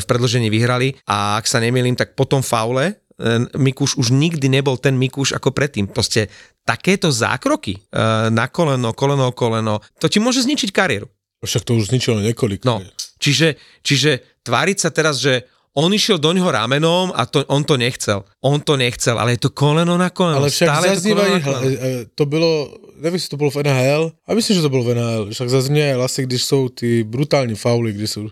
[0.01, 2.95] v predložení vyhrali a ak sa nemýlim, tak po tom faule e,
[3.53, 5.85] Mikuš už nikdy nebol ten Mikuš ako predtým.
[5.85, 6.33] Proste
[6.65, 7.81] takéto zákroky e,
[8.33, 11.13] na koleno, koleno, koleno, to ti môže zničiť kariéru.
[11.45, 12.65] Však to už zničilo niekoľko.
[12.65, 12.81] No,
[13.19, 17.77] čiže, čiže tváriť sa teraz, že on išiel do ňoho ramenom a to, on to
[17.77, 18.25] nechcel.
[18.45, 20.37] On to nechcel, ale je to koleno na koleno.
[20.39, 21.61] Ale však Stále je to koleno zaznívají, na koleno.
[21.65, 22.53] hla- e, to bylo,
[23.01, 25.93] nevím, jestli to bylo v NHL, a myslím, že to bylo v NHL, však zaznívají
[25.93, 28.29] hlasy, když jsou ty brutální fauly, kdy jsou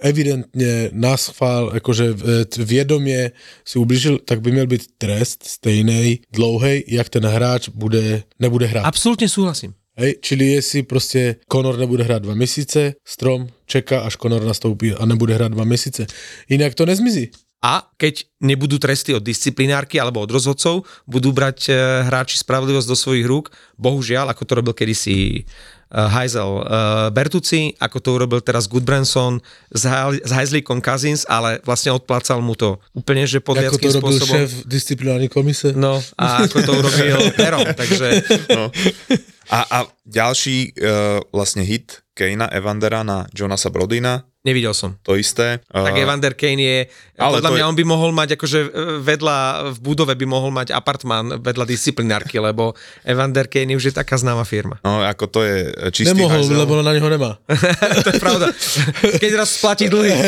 [0.00, 2.04] evidentně na schvál, jakože
[2.58, 3.30] e, vědomě
[3.64, 8.84] si ublížil, tak by měl být trest stejný, dlouhý, jak ten hráč bude, nebude hrát.
[8.86, 9.74] Absolútne súhlasím.
[9.98, 15.06] Hej, čili jestli prostě Conor nebude hrát dva měsíce, Strom čeká, až Conor nastoupí a
[15.06, 16.06] nebude hrát dva měsíce.
[16.48, 17.30] Jinak to nezmizí.
[17.64, 22.94] A keď nebudú tresty od disciplinárky alebo od rozhodcov, budú brať e, hráči spravodlivosť do
[22.94, 23.48] svojich rúk,
[23.80, 29.40] bohužiaľ, ako to robil kedysi uh, Heisel uh, Bertucci, ako to urobil teraz Goodbranson
[29.72, 29.82] s,
[30.28, 34.34] Heislíkom Cousins, ale vlastne odplácal mu to úplne, že Jako to podliackým robil spôsobom.
[34.36, 35.72] šéf disciplinární komise.
[35.72, 38.20] No a ako to urobil Perom, takže
[38.56, 38.70] No.
[39.50, 44.94] A, a ďalší uh, vlastne hit Kejna Evandera na Jonasa Brodina, nevidel som.
[45.02, 45.58] to isté.
[45.66, 46.78] Tak Uh, Evander Kane je,
[47.16, 48.68] ale podľa mňa je- on by mohol mať akože e,
[49.00, 49.36] vedľa,
[49.72, 54.44] v budove by mohol mať apartmán vedľa disciplinárky, lebo Evander Kane už je taká známa
[54.44, 54.78] firma.
[54.80, 55.56] no, ako to je
[55.90, 56.54] čistý Nemohl, hajzel.
[56.56, 57.34] lebo na něho nemá.
[58.04, 58.46] to je pravda.
[59.18, 60.12] Keď raz splatí dlhy.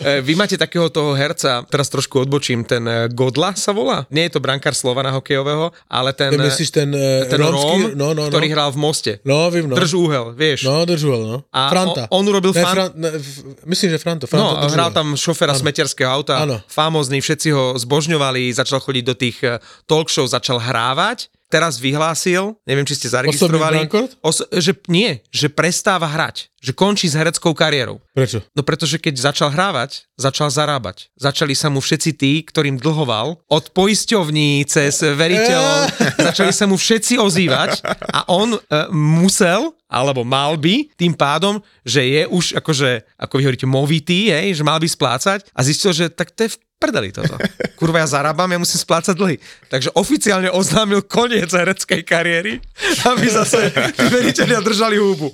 [0.00, 4.06] E, Vy máte takého toho herca, teraz trošku odbočím, ten e, Godla sa volá?
[4.08, 7.80] Nie je to brankár Slovana hokejového, ale ten, Ty myslíš ten, e, ten romský?
[7.84, 8.30] Róm, No, no, no.
[8.30, 9.12] ktorý hral v Moste.
[9.22, 9.74] No, vím, no.
[9.74, 10.62] Drž úhel, vieš.
[10.62, 11.36] No, držuel, no.
[11.50, 12.06] A Franta.
[12.08, 14.24] on- on urobil ne, fan- Fran, f- myslím, že Franta.
[14.24, 16.62] Franta No, hral tam šoféra smetiarského auta, Áno.
[16.64, 22.56] famózny, všetci ho zbožňovali, začal chodiť do tých eh, talk show, začal hrávať teraz vyhlásil,
[22.66, 23.86] neviem, či ste zaregistrovali,
[24.20, 28.00] os- že nie, že prestáva hrať, že končí s hereckou kariérou.
[28.10, 28.42] Prečo?
[28.56, 31.12] No pretože keď začal hrávať, začal zarábať.
[31.14, 35.78] Začali sa mu všetci tí, ktorým dlhoval, od poisťovní cez veriteľov,
[36.32, 38.58] začali sa mu všetci ozývať a on e,
[38.94, 44.58] musel, alebo mal by, tým pádom, že je už akože, ako vy hovoríte, movitý, hej,
[44.58, 47.40] že mal by splácať a zistil, že tak to je v prdeli toto.
[47.80, 49.36] Kurva, ja zarábam, ja musím splácať dlhy.
[49.72, 52.60] Takže oficiálne oznámil koniec hereckej kariéry,
[53.08, 53.72] aby zase
[54.12, 55.32] veriteľia držali húbu.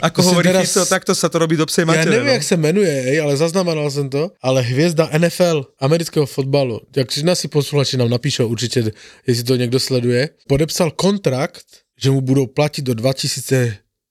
[0.00, 2.10] Ako To hovorí teraz- Fico, takto sa to robí do psej Ja matere.
[2.10, 2.36] neviem, no.
[2.40, 7.48] jak se jmenuje, hej, ale zaznamenal jsem to, ale hvězda NFL, amerického fotbalu, jak si
[7.48, 8.92] posluchači nám napíšou určitě,
[9.26, 11.64] jestli to někdo sleduje, podepsal kontrakt,
[12.00, 12.94] že mu budou platit do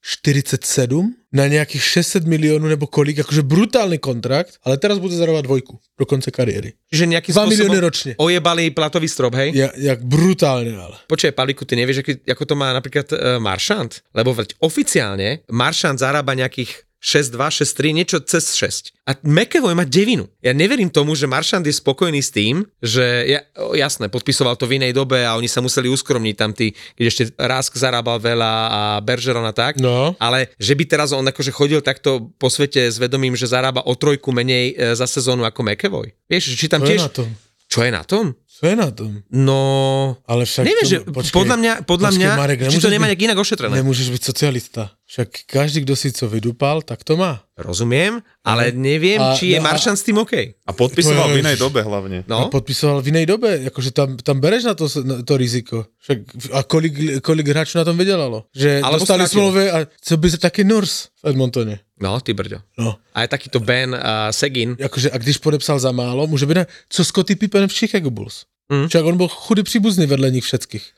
[0.07, 5.75] 2047 na nějakých 600 milionů nebo kolik, jakože brutálny kontrakt, ale teraz bude zarábať dvojku
[5.99, 6.79] do konce kariéry.
[6.87, 8.11] Že nejakým 2 milióny ročne.
[8.15, 9.51] ojebali platový strop, hej?
[9.51, 10.95] Ja, jak brutálne, ale.
[11.11, 13.99] Počkaj, Paliku, ty nevieš, aký, ako to má napríklad uh, Maršant?
[14.15, 18.91] Lebo veď oficiálne Maršant zarába nejakých 6-2, 6-3, niečo cez 6.
[19.07, 20.27] A McEvoy má devinu.
[20.43, 23.39] Ja neverím tomu, že Maršant je spokojný s tým, že, ja,
[23.71, 27.23] jasné, podpisoval to v inej dobe a oni sa museli uskromniť tam tí, keď ešte
[27.39, 29.79] Rask zarábal veľa a Bergeron a tak.
[29.79, 30.19] No.
[30.19, 33.95] Ale že by teraz on akože chodil takto po svete s vedomím, že zarába o
[33.95, 36.11] trojku menej e, za sezónu ako McEvoy.
[36.27, 37.07] Vieš, či tam tiež...
[37.67, 38.31] Čo je na tom?
[38.57, 39.21] Co je na tom?
[39.29, 39.59] No...
[40.25, 43.05] Ale však Neviem, to- že počkej, podľa mňa, podľa počkej, mňa Marek, či to nemá
[43.05, 43.73] byť- nejak inak ošetrené.
[43.77, 44.83] Nemôžeš byť socialista.
[45.05, 47.45] Však každý, kto si co vydupal, tak to má.
[47.53, 50.33] Rozumiem, ale neviem, A- či je no a- Maršan s tým OK.
[50.65, 52.25] A podpisoval v inej dobe hlavne.
[52.25, 52.47] No?
[52.47, 55.85] A podpisoval v inej dobe, akože tam, tam bereš na to, na to riziko.
[56.01, 56.17] Však,
[56.57, 58.49] a kolik, kolik hráčov na tom vydelalo?
[58.57, 61.86] Že Alebo dostali smlouve a co by sa taký Nurs v Edmontone.
[61.99, 62.61] No, ty brďo.
[62.77, 62.95] No.
[63.13, 63.99] A je takýto Ben uh,
[64.31, 64.75] Segin.
[64.79, 68.45] Jakože, a když podepsal za málo, může být, ne, co Scotty Pippen v Chicago Bulls.
[68.69, 68.87] Mm.
[68.87, 70.91] Však on byl chudy příbuzný vedle nich všetkých.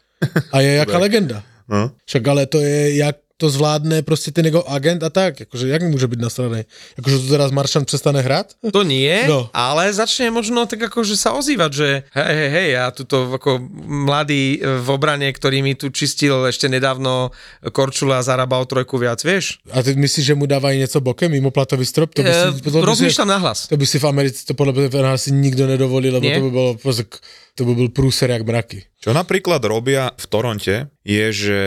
[0.51, 1.43] A je jaká legenda.
[1.69, 1.91] No.
[2.05, 5.39] Však ale to je, jak to zvládne prostě ten jeho agent a tak.
[5.39, 6.67] Jakože, jak může být nasraný?
[6.97, 8.51] Jakože to teraz Maršan přestane hrát?
[8.73, 9.47] To nie, No.
[9.55, 13.63] ale začne možno tak ako, že sa ozývať, že hej, hej, hej, ja tuto ako
[13.87, 17.31] mladý e, v obrane, ktorý mi tu čistil ešte nedávno
[17.71, 19.63] Korčula a zarábal trojku viac, vieš?
[19.71, 22.11] A ty myslíš, že mu dávají něco bokem, mimo platový strop?
[22.13, 23.67] To by si, E, to by si, nahlas.
[23.71, 26.35] to by si v Americe, to podle mě si nikdo nedovolil, lebo Nie?
[26.39, 27.19] to by k-
[27.55, 28.83] to by byl průser jak mraky.
[28.99, 31.59] Čo napríklad robia v Toronte, je, že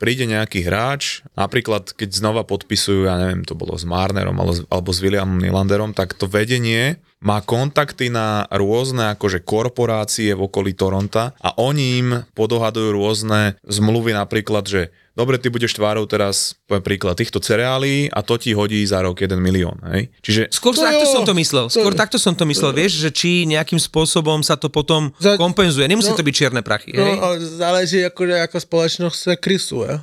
[0.00, 4.98] príde nejaký hráč, napríklad keď znova podpisujú, ja neviem, to bolo s Marnerom alebo, s
[5.04, 11.56] Williamom Nylanderom, tak to vedenie má kontakty na rôzne akože korporácie v okolí Toronta a
[11.56, 14.82] oni im podohadujú rôzne zmluvy napríklad, že
[15.16, 19.16] dobre, ty budeš tvárou teraz, poviem príklad, týchto cereálií a to ti hodí za rok
[19.16, 20.12] 1 milión, hej?
[20.20, 21.66] Čiže Skôr To takto jo, som to myslel.
[21.72, 25.40] Skôr to- takto som to myslel, vieš, že či nejakým spôsobom sa to potom Za-
[25.40, 25.88] kompenzuje.
[25.88, 27.00] Nemusí no- to byť čierne prachy, hej?
[27.00, 30.00] No, ale záleží, jako, jaká společnost se krysuje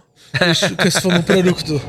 [0.81, 1.77] ke svému produktu.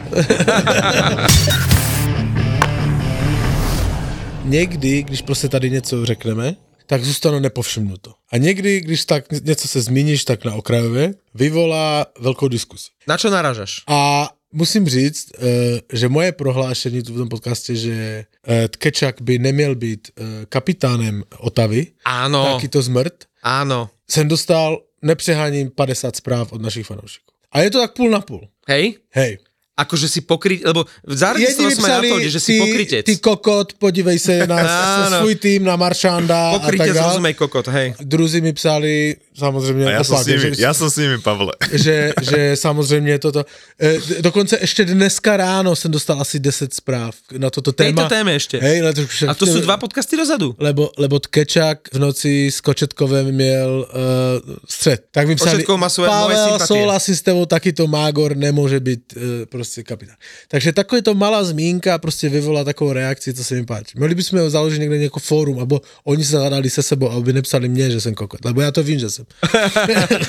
[4.45, 6.55] Někdy, když prostě tady něco řekneme,
[6.87, 8.13] tak zůstane nepovšimnuto.
[8.33, 12.91] A někdy, když tak něco se zmíníš tak na okrajově, vyvolá velkou diskusi.
[13.09, 13.83] Na čo naražaš?
[13.87, 19.39] A musím říct, eh, že moje prohlášení tu v tom podcaste, že eh, Tkečak by
[19.39, 23.91] neměl být eh, kapitánem Otavy, Áno, taky to zmrt, áno.
[24.11, 27.25] jsem dostal, nepřeháním, 50 zpráv od našich fanoušků.
[27.53, 28.49] A je to tak půl na půl.
[28.69, 28.95] Hej?
[29.11, 29.39] Hej.
[29.75, 33.03] Akože si pokryť, lebo zaregistroval Jedni som aj na to, že si ty, pokrytec.
[33.11, 35.19] ty kokot, podívej se na Áno.
[35.19, 37.95] svůj tým, na Maršanda a tak Pokrytec, rozumej kokot, hej.
[37.99, 41.19] Druzí mi psali samozřejmě a ja som, opak, s nimi, že, ja som s nimi,
[41.19, 41.53] Pavle.
[41.73, 43.43] že, že samozřejmě toto.
[43.83, 48.07] E, dokonce ještě dneska ráno jsem dostal asi 10 zpráv na toto téma.
[48.07, 48.63] Tejto téme ešte.
[48.63, 50.55] Hej, ale to, však, A to sú dva podcasty dozadu.
[50.59, 55.11] Lebo, lebo Tkečak v noci s Kočetkovem měl uh, střed.
[55.11, 59.23] Tak mi psali, Pavel, sympatie." souhlasím s tebou, takýto Mágor nemůže být uh,
[59.65, 60.17] prostě kapitán.
[60.49, 63.99] Takže takové to malá zmínka prostě vyvolá takovou reakci, co se mi páči.
[63.99, 67.69] Mohli bychom ho založit někde nějaké fórum, abo oni se zadali se sebou, aby nepsali
[67.69, 68.45] mě, že jsem kokot.
[68.45, 69.25] Lebo já to vím, že jsem.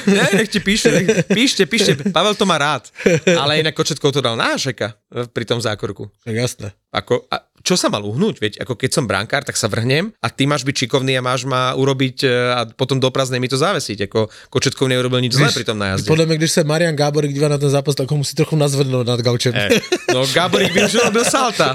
[0.07, 1.95] Ne, nech ti píšu, nech, píšte, píšte.
[2.11, 2.87] Pavel to má rád.
[3.39, 4.89] Ale inak Kočetkov to dal e,
[5.27, 6.11] pri tom zákorku.
[6.23, 6.71] Tak jasné.
[6.93, 8.37] Ako, a čo sa mal uhnúť?
[8.37, 11.49] Veď ako keď som brankár, tak sa vrhnem a ty máš byť šikovný a máš
[11.49, 14.05] ma urobiť e, a potom do prázdnej mi to zavesiť.
[14.05, 16.05] Ako Kočetkov neurobil nič zlé pri tom najazde.
[16.05, 19.07] Podle mě, když se Marian Gáborík dívá na ten zápas, tak ho musí trochu nazvednout
[19.07, 19.49] nad gaučem.
[19.57, 19.81] E,
[20.13, 21.73] no Gáborík by už robil salta.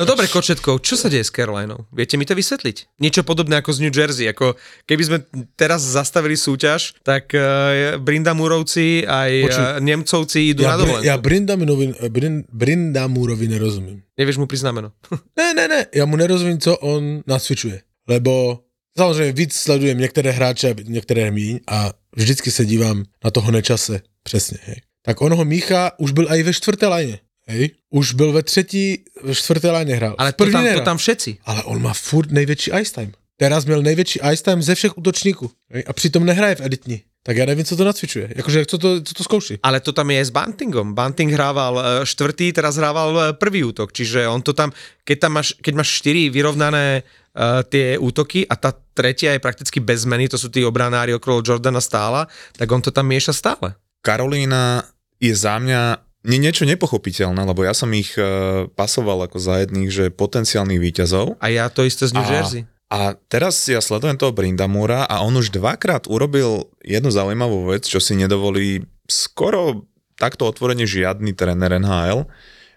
[0.00, 1.84] No dobre, Kočetkov, čo sa deje s Carolinou?
[1.92, 2.96] Viete mi to vysvetliť?
[2.96, 4.32] Niečo podobné ako z New Jersey.
[4.32, 4.56] Ako
[4.88, 5.18] keby sme
[5.60, 9.62] teraz zastavili súťaž, tak uh, Brindamurovci aj Počuj.
[9.62, 11.06] uh, Nemcovci idú Já, na dovolenku.
[11.06, 14.02] já Brindamurovi, Brin, Brindamurovi nerozumím.
[14.18, 14.92] Nevieš mu priznameno.
[15.36, 17.82] Ne, ne, ne, já mu nerozumím, co on nacvičuje.
[18.08, 18.60] Lebo
[18.96, 24.58] samozřejmě víc sledujem některé hráče, některé míň a vždycky se dívám na toho nečase, přesně,
[24.62, 24.76] hej.
[25.02, 27.70] Tak onoho Mícha už byl aj ve čtvrté lajne, hej.
[27.90, 30.14] Už byl ve třetí, ve čtvrté lajne hrál.
[30.18, 31.38] Ale to tam, to tam všetci.
[31.44, 33.12] Ale on má furt největší ice time.
[33.42, 35.50] Teraz měl největší ice time ze všech útočníků.
[35.86, 37.02] A přitom nehraje v editní.
[37.22, 38.32] Tak já nevím, co to nacvičuje.
[38.36, 39.58] Jakože, co to, co to zkouší.
[39.62, 40.94] Ale to tam je s Buntingom.
[40.94, 44.70] Bunting hrával štvrtý, teraz hrával e, prvý útok, čiže on to tam,
[45.02, 49.78] keď tam máš, keď máš štyri vyrovnané uh, tie útoky a tá tretia je prakticky
[49.82, 52.26] bez zmeny, to sú tí obranári okolo Jordana stála,
[52.58, 53.74] tak on to tam mieša stále.
[54.02, 54.86] Karolína
[55.18, 55.98] je za mňa
[56.30, 61.42] nie, niečo nepochopiteľné, lebo ja som ich uh, pasoval ako za jedných, že potenciálnych výťazov.
[61.42, 62.62] A ja to isté z New A- Jersey.
[62.92, 67.96] A teraz ja sledujem toho Brindamura a on už dvakrát urobil jednu zaujímavú vec, čo
[68.04, 69.88] si nedovolí skoro
[70.20, 72.28] takto otvorene žiadny tréner NHL,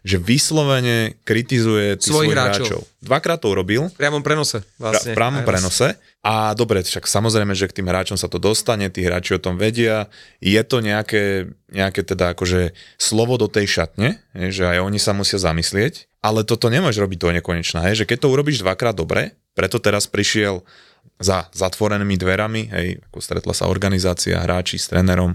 [0.05, 2.65] že vyslovene kritizuje tých Svojich svojich hráčov.
[2.65, 2.81] hráčov.
[3.01, 4.61] Dvakrát to urobil, V priamom prenose.
[4.77, 5.11] Vlastne.
[5.11, 5.49] v raz.
[5.49, 5.87] prenose.
[6.21, 9.57] A dobre, však samozrejme, že k tým hráčom sa to dostane, tí hráči o tom
[9.57, 10.07] vedia.
[10.39, 15.41] Je to nejaké, nejaké teda akože slovo do tej šatne, že aj oni sa musia
[15.41, 19.79] zamyslieť, ale toto nemôžeš robiť do nekonečna, je, že keď to urobíš dvakrát dobre, preto
[19.79, 20.61] teraz prišiel
[21.17, 25.33] za zatvorenými dverami, hej, ako stretla sa organizácia, hráči s trénerom.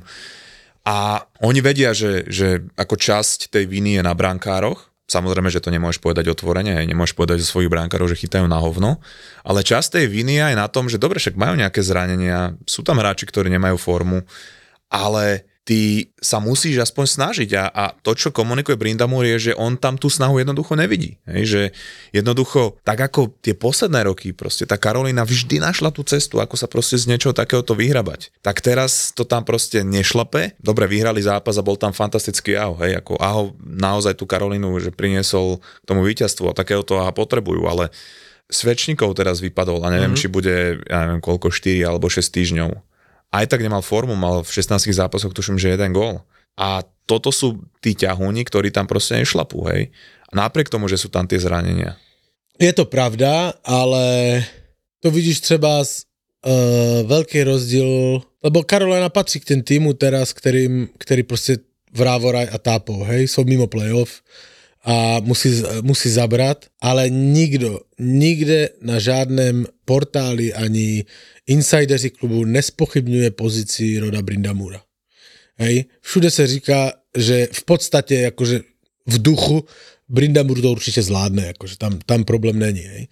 [0.84, 5.74] A oni vedia, že, že ako časť tej viny je na brankároch, Samozrejme, že to
[5.74, 9.02] nemôžeš povedať otvorene, hej, nemôžeš povedať zo svojich brankárov, že chytajú na hovno,
[9.42, 13.02] ale časť tej viny aj na tom, že dobre, však majú nejaké zranenia, sú tam
[13.02, 14.22] hráči, ktorí nemajú formu,
[14.86, 19.78] ale ty sa musíš aspoň snažiť a, a to, čo komunikuje Brindamur je, že on
[19.78, 21.22] tam tú snahu jednoducho nevidí.
[21.30, 21.62] Hej, že
[22.10, 26.66] jednoducho, tak ako tie posledné roky, proste tá Karolina vždy našla tú cestu, ako sa
[26.66, 28.34] proste z niečoho takéhoto vyhrabať.
[28.42, 30.58] Tak teraz to tam proste nešlape.
[30.58, 34.90] Dobre, vyhrali zápas a bol tam fantastický Aho, hej, ako Aho naozaj tú Karolinu, že
[34.90, 37.94] priniesol k tomu víťazstvu a takéhoto Aho potrebujú, ale
[38.50, 40.26] Svečníkov teraz vypadol a neviem, mm-hmm.
[40.26, 42.89] či bude, ja neviem koľko, 4 alebo 6 týždňov
[43.30, 46.26] aj tak nemal formu, mal v 16 zápasoch tuším, že jeden gól.
[46.58, 49.94] A toto sú tí ťahúni, ktorí tam proste nešlapú, hej.
[50.30, 51.98] Napriek tomu, že sú tam tie zranenia.
[52.60, 54.04] Je to pravda, ale
[55.00, 56.04] to vidíš třeba z,
[56.44, 63.02] uh, veľký rozdíl, lebo Carolina patří k tým týmu teraz, ktorý proste vrávoraj a tápou,
[63.08, 64.22] hej, sú mimo playoff
[64.84, 71.04] a musí, musí zabrat, ale nikdo, nikde na žádném portáli ani
[71.46, 74.82] insideři klubu nespochybňuje pozici Roda Brindamura.
[75.56, 78.60] Hej, všude se říká, že v podstatě jakože
[79.06, 79.64] v duchu
[80.08, 82.80] Brindamur to určitě zvládne, jakože tam, tam problém není.
[82.80, 83.08] Hej.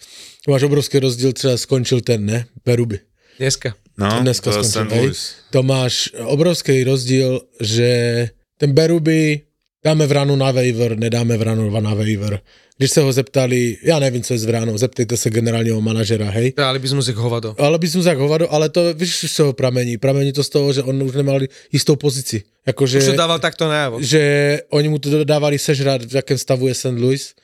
[0.48, 2.46] Máš obrovský rozdíl, třeba skončil ten, ne?
[2.62, 3.00] Peruby.
[3.38, 3.74] Dneska.
[3.98, 5.10] No, Dneska to je skončil, hej.
[5.50, 9.40] To máš obrovský rozdíl, že ten Beruby
[9.84, 12.40] dáme vranu na waiver, nedáme vranu na waiver.
[12.78, 16.52] Když se ho zeptali, já nevím, co je s vranou, zeptejte se generálního manažera, hej.
[16.58, 17.54] Ale by sme si hovado.
[17.58, 19.98] Ale by som jak hovado, ale to víš, z čoho pramení.
[19.98, 21.40] Pramení to z toho, že on už nemal
[21.72, 22.42] jistou pozici.
[22.66, 23.98] Jakože, Už to dával takto najavo.
[23.98, 24.22] že
[24.70, 26.94] oni mu to dávali sežrat, v jakém stavu je St.
[26.98, 27.34] Louis.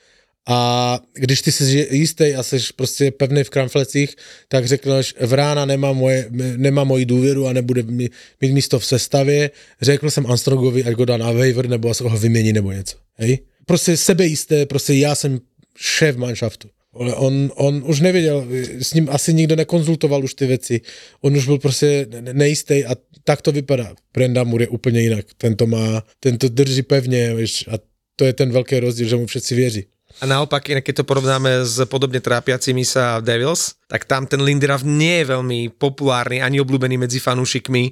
[0.47, 4.15] A když ty jsi jistý a jsi prostě pevný v kramflecích,
[4.47, 6.27] tak řekneš, Vrána nemá, moje,
[6.57, 9.51] nemá moji důvěru a nebude mít místo v sestavě.
[9.81, 12.97] Řekl jsem Armstrongovi, ať go dá na waiver, nebo ho vymění, nebo něco.
[13.13, 13.39] Hej?
[13.65, 15.39] Prostě sebejisté, prostě já jsem
[15.77, 16.69] šéf manšaftu.
[16.97, 18.47] On, on už nevěděl,
[18.81, 20.81] s ním asi nikdo nekonzultoval už ty věci.
[21.21, 23.95] On už byl prostě ne- nejistý a tak to vypadá.
[24.13, 25.25] Brenda Moore je úplně jinak.
[25.37, 27.77] Ten to má, ten to drží pevně, víš, a
[28.15, 29.85] to je ten velký rozdíl, že mu všetci věří.
[30.19, 34.87] A naopak, inak keď to porovnáme s podobne trápiacimi sa Devils, tak tam ten Lindraff
[34.87, 37.91] nie je veľmi populárny ani obľúbený medzi fanúšikmi.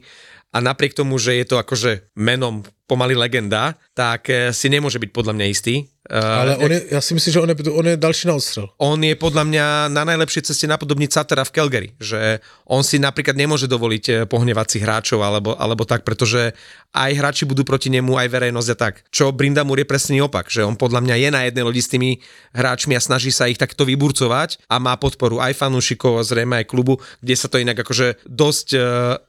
[0.54, 5.12] A napriek tomu, že je to akože menom pomaly legenda, tak eh, si nemôže byť
[5.12, 5.88] podľa mňa istý.
[6.04, 8.68] Eh, Ale on je, já si myslím, že on je, on je další na odstřel.
[8.78, 13.40] on je podľa mňa na najlepšej ceste napodobniť Satera v Calgary, že on si napríklad
[13.40, 16.52] nemôže dovoliť eh, pohnevať si hráčov alebo, alebo tak, pretože
[16.92, 19.08] aj hráči budú proti nemu, aj verejnosť a tak.
[19.10, 22.20] Čo Brindamur je presný opak, že on podľa mňa je na jednej lodi s tými
[22.52, 27.00] hráčmi a snaží sa ich takto vyburcovať a má podporu aj fanúšikov zrejme aj klubu,
[27.24, 28.78] kde sa to inak akože dosť,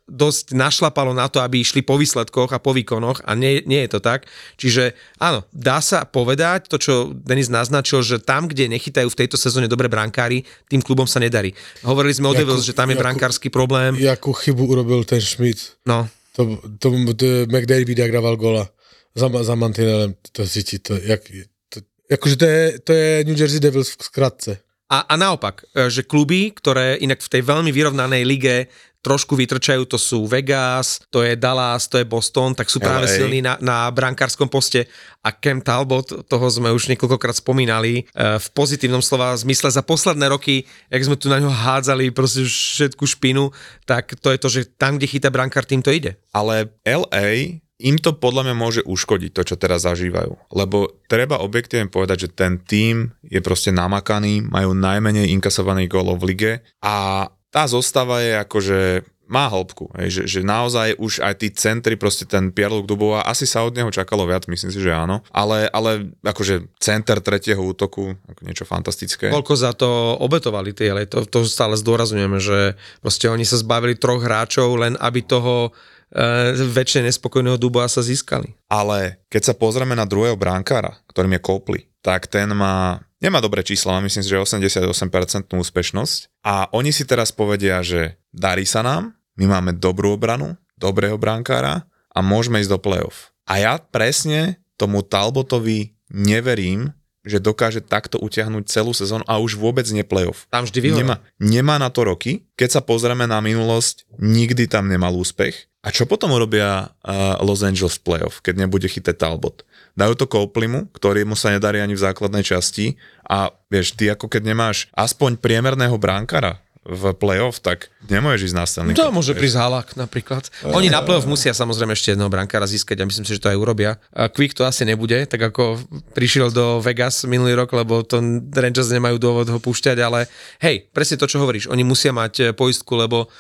[0.05, 3.93] dosť našlapalo na to, aby išli po výsledkoch a po výkonoch a nie, nie je
[3.93, 4.25] to tak.
[4.57, 9.37] Čiže áno, dá sa povedať to, čo Denis naznačil, že tam, kde nechytajú v tejto
[9.37, 11.53] sezóne dobre brankári, tým klubom sa nedarí.
[11.85, 14.01] Hovorili sme o Devils, že tam je Jakub- brankársky problém.
[14.01, 15.77] Jakou chybu urobil ten Schmidt.
[15.85, 18.67] No, To, to, to McDavid, jak dával gola
[19.15, 21.23] za, za mantinelem, to cíti, to, jak,
[21.71, 21.79] to,
[22.11, 24.59] akože to je, to je New Jersey Devils v skratce.
[24.91, 28.67] A, a naopak, e, že kluby, ktoré inak v tej veľmi vyrovnanej lige
[29.05, 33.13] trošku vytrčajú, to sú Vegas, to je Dallas, to je Boston, tak sú práve LA.
[33.13, 34.89] silní na, na brankárskom poste
[35.21, 40.33] a Cam Talbot, toho sme už niekoľkokrát spomínali, e, v pozitívnom slova zmysle za posledné
[40.33, 43.53] roky, jak sme tu na ňo hádzali proste všetku špinu,
[43.85, 46.17] tak to je to, že tam, kde chytá brankár, tým to ide.
[46.33, 50.55] Ale LA im to podľa mňa môže uškodiť to, čo teraz zažívajú.
[50.55, 56.27] Lebo treba objektívne povedať, že ten tím je proste namakaný, majú najmenej inkasovaných gólov v
[56.33, 58.79] lige a tá zostava je akože
[59.25, 63.49] má hĺbku, hej, že, že naozaj už aj tí centri, proste ten Pierre-Luc Dubova, asi
[63.49, 68.13] sa od neho čakalo viac, myslím si, že áno, ale, ale akože center tretieho útoku,
[68.29, 69.33] ako niečo fantastické.
[69.33, 73.97] Koľko za to obetovali tie, ale to, to stále zdôrazňujeme, že proste oni sa zbavili
[73.97, 75.73] troch hráčov, len aby toho
[76.13, 78.53] e, väčšie nespokojného Duboa sa získali.
[78.69, 83.65] Ale keď sa pozrieme na druhého bránkára, ktorým je Copley, tak ten má, nemá dobré
[83.65, 89.17] čísla, myslím si, že 88% úspešnosť a oni si teraz povedia, že darí sa nám,
[89.41, 93.33] my máme dobrú obranu, dobrého bránkára a môžeme ísť do play-off.
[93.49, 96.93] A ja presne tomu Talbotovi neverím,
[97.25, 100.45] že dokáže takto utiahnuť celú sezónu a už vôbec nie play-off.
[100.53, 100.93] Tam vždy.
[100.93, 102.45] Nemá, nemá na to roky.
[102.61, 105.73] Keď sa pozrieme na minulosť, nikdy tam nemal úspech.
[105.85, 109.69] A čo potom urobia uh, Los Angeles playoff, keď nebude chytať Talbot?
[109.95, 112.97] Dajú to Coplimu, ktorému sa nedarí ani v základnej časti
[113.29, 118.65] a vieš, ty ako keď nemáš aspoň priemerného bránkara v playoff, tak nemôžeš ísť na
[118.69, 120.53] Stanley To môže prísť Halak napríklad.
[120.69, 123.57] Oni na playoff musia samozrejme ešte jedného brankára získať a myslím si, že to aj
[123.57, 123.97] urobia.
[124.13, 125.81] A Quick to asi nebude, tak ako
[126.13, 128.21] prišiel do Vegas minulý rok, lebo to
[128.53, 130.29] Rangers nemajú dôvod ho púšťať, ale
[130.61, 133.33] hej, presne to, čo hovoríš, oni musia mať e, poistku, lebo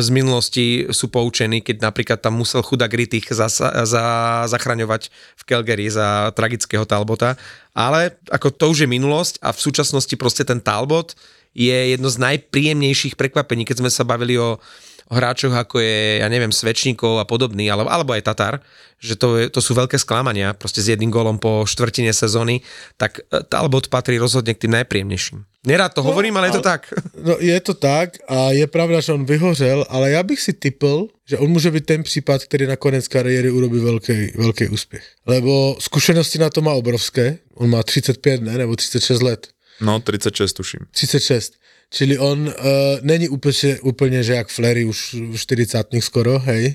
[0.00, 4.04] z minulosti sú poučení, keď napríklad tam musel chudák Rittich za, za,
[4.44, 7.40] zachraňovať v Calgary za tragického Talbota,
[7.72, 11.16] ale ako to už je minulosť a v súčasnosti proste ten Talbot
[11.56, 16.28] je jedno z najpríjemnejších prekvapení, keď sme sa bavili o, o hráčoch ako je, ja
[16.30, 18.54] neviem, Svečníkov a podobný, alebo, alebo aj Tatar,
[19.02, 22.62] že to, je, to sú veľké sklamania, proste s jedným golom po štvrtine sezóny,
[22.94, 25.42] tak e, Talbot patrí rozhodne k tým najpríjemnejším.
[25.66, 26.88] Nerád to hovorím, ale je to tak.
[27.26, 31.08] No je to tak a je pravda, že on vyhořel, ale já bych si typl,
[31.28, 35.04] že on může být ten případ, který na konec kariéry urobí velký, velký úspěch.
[35.26, 39.48] Lebo zkušenosti na to má obrovské, on má 35, ne, nebo 36 let.
[39.80, 40.80] No, 36 tuším.
[40.90, 41.59] 36.
[41.92, 42.54] Čili on uh,
[43.00, 46.74] není úplně, úplně, že jak Flery už v 40 skoro, hej.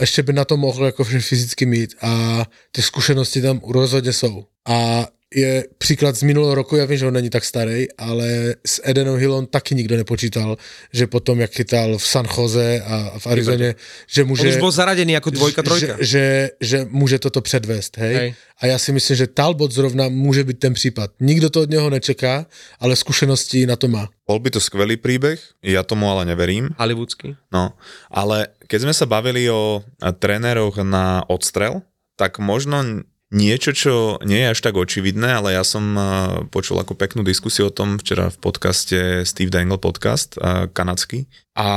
[0.00, 4.44] Ještě by na to mohl jako fyzicky mít a ty zkušenosti tam rozhodně jsou.
[4.66, 8.80] A je příklad z minulého roku, já vím, že on není tak starý, ale s
[8.84, 10.56] Edenom Hillom taky nikdo nepočítal,
[10.92, 13.74] že potom, jak chytal v San Jose a v Arizoně,
[14.06, 14.48] že On může...
[14.48, 15.94] už bol zaradený ako dvojka, že, trojka.
[16.00, 16.24] že,
[16.60, 18.14] že může toto předvést, hej?
[18.14, 18.34] Hej.
[18.62, 21.10] A já si myslím, že Talbot zrovna může být ten případ.
[21.20, 22.46] Nikdo to od něho nečeká,
[22.80, 24.08] ale zkušenosti na to má.
[24.26, 26.74] Bol by to skvelý príbeh, ja tomu ale neverím.
[26.78, 27.38] Hollywoodsky.
[27.54, 27.78] No,
[28.10, 31.86] ale keď sme sa bavili o tréneroch na odstrel,
[32.18, 36.00] tak možno niečo, čo nie je až tak očividné, ale ja som a,
[36.46, 41.26] počul ako peknú diskusiu o tom včera v podcaste Steve Dangle podcast, a, kanadský.
[41.58, 41.68] A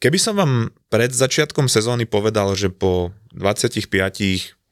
[0.00, 0.52] keby som vám
[0.88, 3.88] pred začiatkom sezóny povedal, že po 25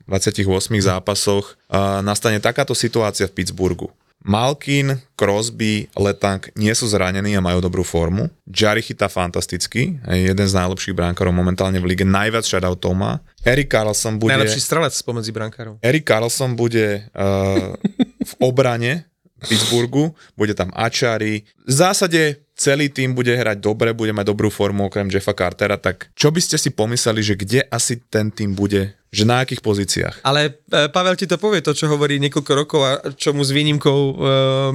[0.05, 0.45] 28
[0.85, 3.89] zápasoch a, nastane takáto situácia v Pittsburghu.
[4.25, 8.33] Malkin, Crosby, Letang nie sú zranení a majú dobrú formu.
[8.49, 13.21] Jari chytá fantasticky, je jeden z najlepších brankárov momentálne v lige, najviac shoutoutov má.
[13.45, 14.33] Eric Carlson bude...
[14.33, 15.77] Najlepší strelec spomedzi brankárov.
[15.85, 17.77] Eric Carlson bude uh,
[18.25, 19.05] v obrane
[19.45, 21.45] Pittsburghu, bude tam Achari.
[21.69, 26.11] V zásade celý tým bude hrať dobre, bude mať dobrú formu okrem Jeffa Cartera, tak
[26.15, 30.17] čo by ste si pomysleli, že kde asi ten tým bude, že na akých pozíciách?
[30.23, 33.51] Ale e, Pavel ti to povie, to, čo hovorí niekoľko rokov a čo mu s
[33.51, 34.15] výnimkou e,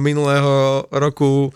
[0.00, 1.52] minulého roku,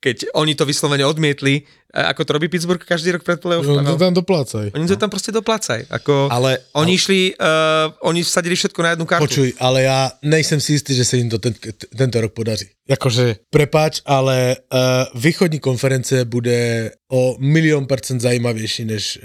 [0.00, 3.66] keď oni to vyslovene odmietli, ako to robí Pittsburgh každý rok pred playoff.
[3.66, 3.98] On to Pavel?
[3.98, 4.66] tam doplácaj.
[4.72, 5.90] Oni to tam proste doplácaj.
[5.90, 9.26] Ako, Ale- oni išli, uh, oni vsadili všetko na jednu kartu.
[9.26, 11.54] Počuj, ale já nejsem si jistý, že se jim to ten,
[11.96, 12.66] tento rok podaří.
[12.88, 19.18] Jakože, prepáč, ale uh, východní konference bude o milion percent zajímavější než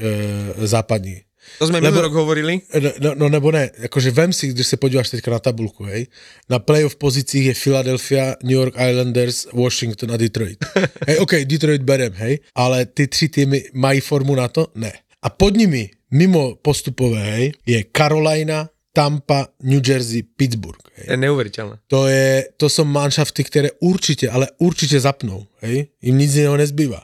[0.58, 1.22] uh, západní.
[1.60, 2.62] To sme minulý rok hovorili.
[2.74, 6.08] No, no, no nebo ne, jakože vem si, když se podíváš teďka na tabulku, hej,
[6.50, 10.66] na playoff pozicích je Philadelphia, New York Islanders, Washington a Detroit.
[11.08, 14.68] hej, OK, Detroit berem, hej, ale ty tři týmy mají formu na to?
[14.76, 14.92] Ne.
[15.22, 20.80] A pod nimi, mimo postupové, hej, je Carolina, Tampa, New Jersey, Pittsburgh.
[20.96, 21.06] Hej.
[21.12, 21.84] Je neuveriteľné.
[21.92, 25.44] To, je, to jsou manšafty, které určitě, ale určitě zapnou.
[25.60, 25.88] Hej?
[26.02, 27.04] Jim nic jiného nezbývá.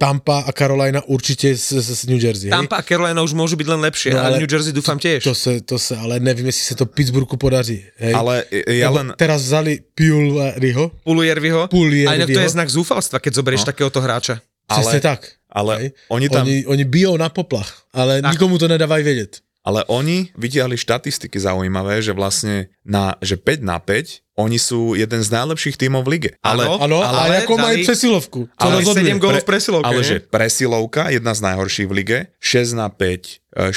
[0.00, 2.48] Tampa a Carolina určite z, z, z New Jersey.
[2.48, 2.56] Hej?
[2.56, 5.20] Tampa a Carolina už môžu byť len lepšie, No, ale, ale New Jersey dúfam tiež.
[5.20, 7.84] To se, to se, ale nevím, jestli se to Pittsburghu podaří.
[8.00, 8.14] Hej?
[8.16, 9.06] Ale ja Lebo len...
[9.20, 11.04] Teraz vzali Pulveryho.
[11.04, 11.68] Pulierviho.
[11.68, 12.08] Pulierviho.
[12.08, 13.76] A inak to je znak zúfalstva, keď zoberieš no.
[13.76, 14.40] takéhoto hráča.
[14.72, 15.36] Ale- tak.
[15.50, 15.88] Ale Hej.
[16.08, 16.46] oni tam...
[16.46, 18.38] Oni, oni bijou na poplach, ale Tak.
[18.38, 19.42] nikomu to nedávajú vedieť.
[19.60, 25.20] Ale oni vytiahli štatistiky zaujímavé, že vlastne na, že 5 na 5 oni sú jeden
[25.20, 26.30] z najlepších tímov v lige.
[26.40, 26.80] Ale, Áno.
[26.80, 28.40] Áno, Ale ale ako majú presilovku.
[28.56, 29.12] Ale rozhoduje?
[29.12, 30.08] 7 gólov v presilovke, ale nie?
[30.08, 33.72] že presilovka, jedna z najhorších v lige, 6 na 5, e,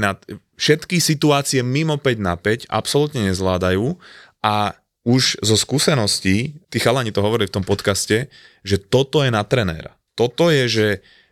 [0.00, 0.16] na...
[0.56, 3.92] Všetky situácie mimo 5 na 5 absolútne nezvládajú
[4.40, 4.72] a
[5.06, 8.26] už zo skúseností, tí chalani to hovorili v tom podcaste,
[8.66, 9.94] že toto je na trenéra.
[10.18, 10.88] Toto je, že,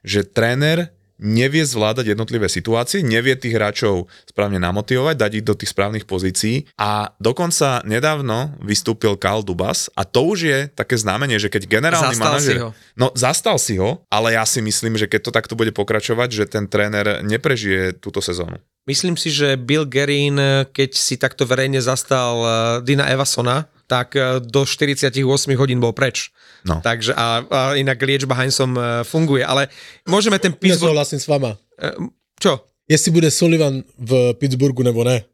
[0.07, 5.71] že tréner nevie zvládať jednotlivé situácie, nevie tých hráčov správne namotivovať, dať ich do tých
[5.71, 11.51] správnych pozícií a dokonca nedávno vystúpil Karl Dubas a to už je také znamenie, že
[11.51, 12.57] keď generálny Zastal si manažer...
[12.62, 12.71] ho.
[12.99, 16.45] No, zastal si ho, ale ja si myslím, že keď to takto bude pokračovať, že
[16.51, 18.59] ten tréner neprežije túto sezónu.
[18.85, 20.37] Myslím si, že Bill Gerin,
[20.69, 22.51] keď si takto verejne zastal eh,
[22.85, 25.12] Dina Evasona, tak eh, do 48
[25.55, 26.30] hodín bol preč.
[26.64, 26.80] No.
[26.80, 29.68] Takže a, a inak liečba Heinzom eh, funguje, ale
[30.05, 30.93] môžeme ten Pittsburgh...
[30.93, 31.51] Nesouhlasím s vama.
[31.76, 31.93] eh,
[32.41, 32.64] Čo?
[32.85, 35.24] Jestli bude Sullivan v Pittsburghu nebo ne,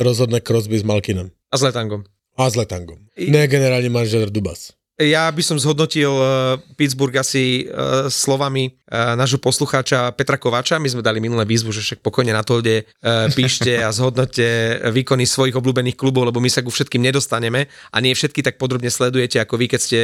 [0.00, 1.28] rozhodne Crosby s Malkinem.
[1.52, 2.08] A s Letangom.
[2.40, 2.96] A s Letangom.
[3.20, 4.72] I- Ne generálny manažer Dubas.
[5.00, 10.76] Ja by som zhodnotil eh, Pittsburgh asi eh, slovami eh, nášho poslucháča Petra Kovača.
[10.76, 12.84] My sme dali minulé výzvu, že však pokojne na to ide,
[13.32, 14.44] píšte a zhodnote
[14.92, 18.92] výkony svojich obľúbených klubov, lebo my sa ku všetkým nedostaneme a nie všetky tak podrobne
[18.92, 20.00] sledujete ako vy, keď ste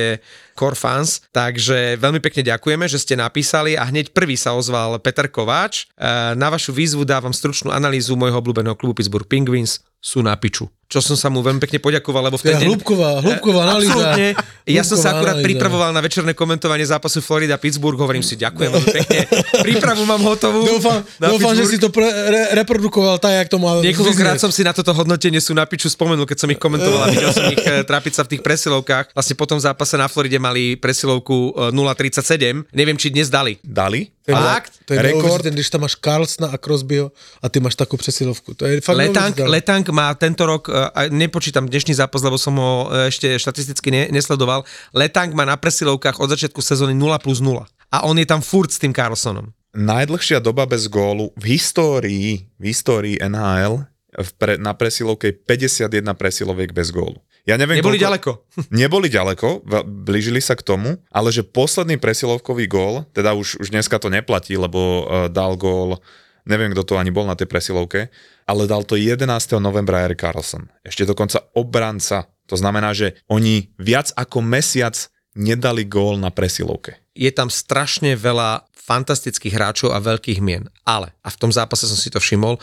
[0.57, 1.29] core fans.
[1.29, 5.93] Takže veľmi pekne ďakujeme, že ste napísali a hneď prvý sa ozval Peter Kováč.
[6.33, 10.71] Na vašu výzvu dávam stručnú analýzu môjho obľúbeného klubu Pittsburgh Penguins sú na piču.
[10.87, 12.69] Čo som sa mu veľmi pekne poďakoval, lebo v ten deň...
[12.71, 13.91] hĺbková, hĺbková analýza.
[13.91, 14.27] Absolútne.
[14.71, 15.49] Ja som sa Hĺbková akurát analýza.
[15.51, 19.21] pripravoval na večerné komentovanie zápasu Florida-Pittsburgh, hovorím si, ďakujem veľmi pekne.
[19.67, 20.63] Prípravu mám hotovú.
[20.63, 24.63] Dúfam, dúfam že si to pre, re, reprodukoval tak, jak to má Niekoľkokrát som si
[24.63, 27.63] na toto hodnotenie sú na piču spomenul, keď som ich komentoval a videl som ich
[27.67, 29.15] eh, trápiť sa v tých presilovkách.
[29.15, 32.71] Vlastne po tom zápase na Floride mali presilovku eh, 0,37.
[32.71, 33.59] Neviem, či dnes dali.
[33.67, 34.16] Dali?
[34.27, 34.73] To je, Fakt?
[34.85, 35.47] to je Rekord?
[35.47, 38.59] když tam máš Carlsona a Crosbyho a ty máš takú presilovku.
[38.59, 39.51] To je fakt Letang, neuveriteľné.
[39.55, 43.89] Letang má tento rok, eh, a nepočítam dnešný zápas, lebo som ho eh, ešte štatisticky
[43.95, 47.63] ne, nesledoval, Letang má na presilovkách od začiatku sezóny 0 plus 0.
[47.95, 49.55] A on je tam furt s tým Carlsonom.
[49.79, 56.17] Najdlhšia doba bez gólu v histórii, v histórii NHL v pre, na presilovke je 51
[56.17, 57.21] presiloviek bez gólu.
[57.47, 58.31] Ja neviem, Neboli koľko- ďaleko.
[58.83, 59.49] Neboli ďaleko,
[59.87, 64.59] blížili sa k tomu, ale že posledný presilovkový gól, teda už, už dneska to neplatí,
[64.59, 66.03] lebo uh, dal gól,
[66.43, 68.11] neviem, kto to ani bol na tej presilovke,
[68.47, 69.23] ale dal to 11.
[69.59, 70.67] novembra Erik Carlson.
[70.83, 72.27] Ešte dokonca obranca.
[72.47, 74.95] To znamená, že oni viac ako mesiac
[75.35, 76.99] nedali gól na presilovke.
[77.17, 80.71] je tam strašne veľa fantastických hráčov a veľkých mien.
[80.87, 82.61] Ale, a v tom zápase som si to všimol,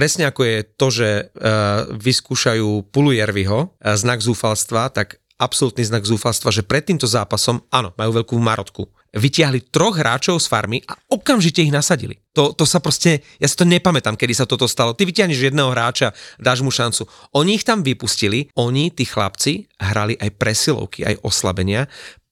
[0.00, 6.48] presne ako je to, že uh, vyskúšajú Pulujerviho, uh, znak zúfalstva, tak absolútny znak zúfalstva,
[6.48, 11.60] že pred týmto zápasom, áno, majú veľkú marotku, vytiahli troch hráčov z farmy a okamžite
[11.60, 12.16] ich nasadili.
[12.32, 14.96] To, to sa proste, ja si to nepamätám, kedy sa toto stalo.
[14.96, 17.04] Ty vytiahneš jedného hráča, dáš mu šancu.
[17.36, 21.88] Oni ich tam vypustili, oni, tí chlapci, hrali aj presilovky, aj oslabenia,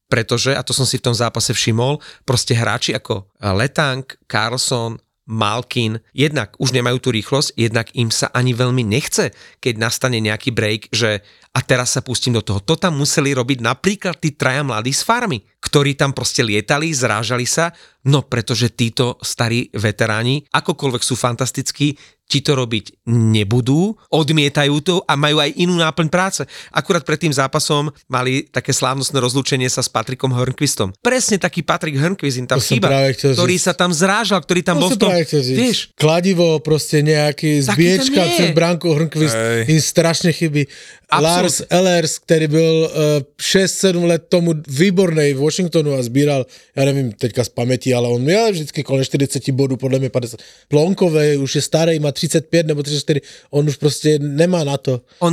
[0.08, 4.96] pretože, a to som si v tom zápase všimol, proste hráči ako Letang, Carlson,
[5.28, 10.56] Malkin, jednak už nemajú tú rýchlosť, jednak im sa ani veľmi nechce, keď nastane nejaký
[10.56, 11.20] break, že
[11.52, 12.64] a teraz sa pustím do toho.
[12.64, 17.44] To tam museli robiť napríklad tí traja mladí z farmy, ktorí tam proste lietali, zrážali
[17.44, 17.74] sa,
[18.08, 21.98] no pretože títo starí veteráni, akokoľvek sú fantastickí,
[22.28, 26.44] ti to robiť nebudú, odmietajú to a majú aj inú náplň práce.
[26.68, 30.92] Akurát pred tým zápasom mali také slávnostné rozlúčenie sa s Patrikom Hornquistom.
[31.00, 33.64] Presne taký Patrik Hornquist im tam To chýba, ktorý říct.
[33.64, 35.10] sa tam zrážal, ktorý tam To bol v tom,
[35.56, 38.30] vieš, Kladivo, proste nejaký zbiečka je.
[38.36, 39.72] před bránkou Hrnkvist, Hej.
[39.72, 40.68] im strašne chybí.
[41.08, 42.92] Absolut- Lars Ellers, ktorý byl uh,
[43.40, 46.44] 6-7 let tomu výbornej v Washingtonu a sbíral,
[46.76, 50.36] ja nevím teďka z pamäti, ale on měl vždycky kolem 40 bodů, podle mě 50.
[50.68, 55.00] Plonkové už je starý, má 35 nebo 34, on už prostě nemá na to.
[55.18, 55.32] On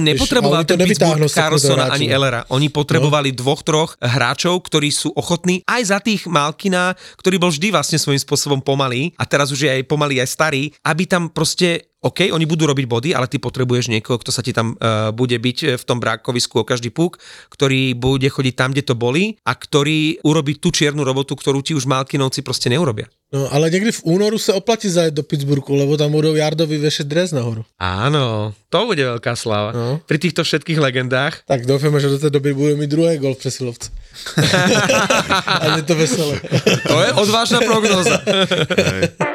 [0.65, 1.93] to ten Pittsburgh hráčov.
[1.93, 2.45] ani Ellera.
[2.49, 3.37] Oni potrebovali no.
[3.41, 8.21] dvoch, troch hráčov, ktorí sú ochotní aj za tých Malkina, ktorý bol vždy vlastne svojím
[8.21, 12.45] spôsobom pomalý a teraz už je aj pomalý aj starý, aby tam proste OK, oni
[12.45, 15.69] budú robiť body, ale ty potrebuješ niekoho, kto sa ti tam uh, bude byť eh,
[15.73, 17.17] v tom brákovisku o každý púk,
[17.49, 21.73] ktorý bude chodiť tam, kde to boli a ktorý urobí tú čiernu robotu, ktorú ti
[21.73, 23.09] už Malkinovci proste neurobia.
[23.33, 27.09] No, ale někdy v únoru se oplatí zajet do Pittsburghu, lebo tam budou Jardovi vešet
[27.09, 27.65] dres nahoru.
[27.81, 29.73] Áno, to bude veľká sláva.
[29.73, 29.99] No.
[30.05, 33.41] Pri týchto všetkých legendách Tak doufáme, že do té doby budeme mít druhé gol v
[33.41, 33.89] přesilovce.
[35.47, 36.39] a je to veselé.
[36.87, 38.21] to je odvážna prognoza.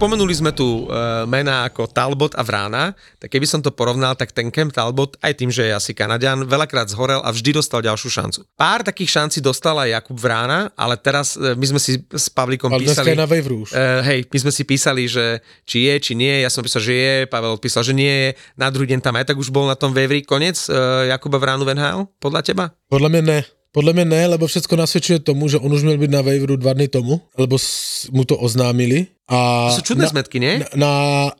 [0.00, 4.32] Spomenuli sme tu uh, mená ako Talbot a Vrána, tak keby som to porovnal, tak
[4.32, 8.08] ten Kemp Talbot, aj tým, že je asi Kanadian, veľakrát zhorel a vždy dostal ďalšiu
[8.08, 8.48] šancu.
[8.56, 12.72] Pár takých šancí dostal aj Jakub Vrána, ale teraz uh, my sme si s Pavlíkom
[12.72, 13.12] Ale písali...
[13.12, 13.76] na už.
[13.76, 16.96] Uh, hej, my sme si písali, že či je, či nie, ja som písal, že
[16.96, 19.76] je, Pavel písal, že nie je, na druhý deň tam aj tak už bol na
[19.76, 22.72] tom Wavri koniec uh, Jakuba Vránu v NHL, podľa teba?
[22.88, 23.59] Podľa mňa ne.
[23.70, 26.74] Podľa mňa ne, lebo všetko nasvedčuje tomu, že on už měl byť na Waveru dva
[26.74, 27.54] dny tomu, lebo
[28.10, 29.06] mu to oznámili.
[29.30, 30.58] A To sú čudné na, zmetky, nie?
[30.58, 30.92] Na, na,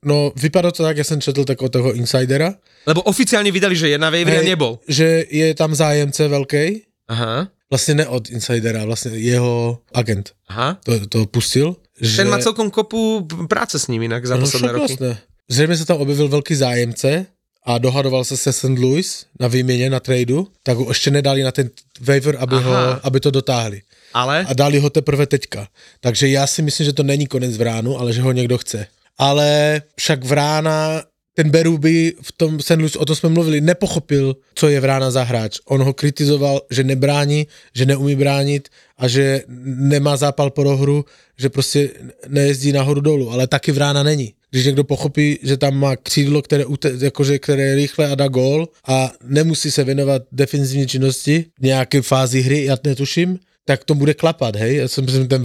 [0.07, 2.55] no, vypadá to tak, ja som četl tak od toho insidera,
[2.87, 4.79] Lebo oficiálne vydali, že je na Wavri a nebol.
[4.87, 6.69] že je tam zájemce veľkej,
[7.11, 10.79] Aha, vlastne ne od insidera, vlastne jeho agent aha.
[10.87, 11.75] to, to pustil.
[11.99, 12.25] Že...
[12.25, 14.95] Ten má celkom kopu práce s ním inak za no, posledné roky.
[14.97, 15.19] Vlastne.
[15.51, 17.27] Zřejmě sa tam objevil veľký zájemce
[17.67, 18.79] a dohadoval sa se St.
[18.79, 23.01] Louis na výměně, na tradu, tak ho ešte nedali na ten waiver, aby, ho, Aha.
[23.03, 23.83] aby to dotáhli.
[24.15, 25.69] Ale a dali ho teprve teďka.
[26.01, 28.87] Takže já si myslím, že to není konec Vránu, ale že ho někdo chce.
[29.19, 31.03] Ale však Vrána,
[31.35, 32.71] ten Beruby v tom St.
[32.77, 35.59] Louis, o tom jsme mluvili, nepochopil, co je Vrána za hráč.
[35.65, 41.05] On ho kritizoval, že nebrání, že neumí bránit a že nemá zápal pro hru,
[41.39, 41.91] že prostě
[42.29, 44.35] nejezdí nahoru dolů, ale taky Vrána není.
[44.51, 46.65] Když někdo pochopí, že tam má křídlo, které,
[46.99, 52.41] jakože, které je rychle a dá gól a nemusí se věnovat defenzivní činnosti nějaké fázi
[52.41, 54.89] hry, já netuším, tak to bude klapat, hej.
[54.89, 55.43] Som myslím, ten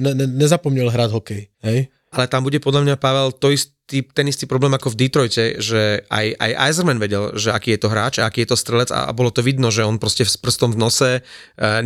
[0.00, 1.90] ne, nezapomněl hrát hokej, hej.
[2.12, 3.50] Ale tam bude podľa mňa, Pavel, to
[3.88, 7.80] istý, ten istý problém ako v Detroite, že aj, aj Eiserman vedel, že aký je
[7.80, 10.28] to hráč a aký je to strelec a, a bolo to vidno, že on proste
[10.28, 11.20] s prstom v nose e,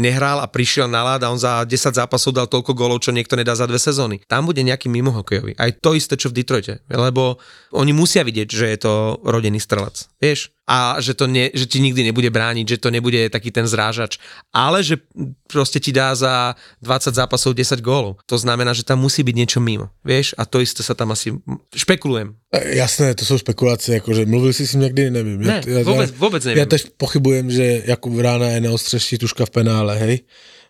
[0.02, 3.38] nehral a prišiel na ľad a on za 10 zápasov dal toľko golov, čo niekto
[3.38, 4.18] nedá za dve sezóny.
[4.26, 5.54] Tam bude nejaký mimohokejový.
[5.54, 6.82] Aj to isté, čo v Detroite.
[6.90, 7.38] Lebo
[7.70, 8.92] oni musia vidieť, že je to
[9.22, 10.10] rodený strelec.
[10.18, 10.50] Vieš?
[10.72, 14.16] A že, to ne, že ti nikdy nebude brániť, že to nebude taký ten zrážač.
[14.56, 14.96] Ale že
[15.44, 18.16] proste ti dá za 20 zápasov 10 gólov.
[18.24, 19.92] To znamená, že tam musí byť niečo mimo.
[20.00, 20.32] Vieš?
[20.40, 21.36] A to isté sa tam asi...
[21.76, 22.32] Špekulujem.
[22.56, 25.40] E, Jasné, to jsou spekulace, jakože mluvil jsi s ním někdy, nevím.
[25.40, 26.58] Ne, vůbec- vůbec nevím.
[26.58, 30.20] Já tež pochybujem, že Jakub Vrána je neostřeští tuška v penále, hej.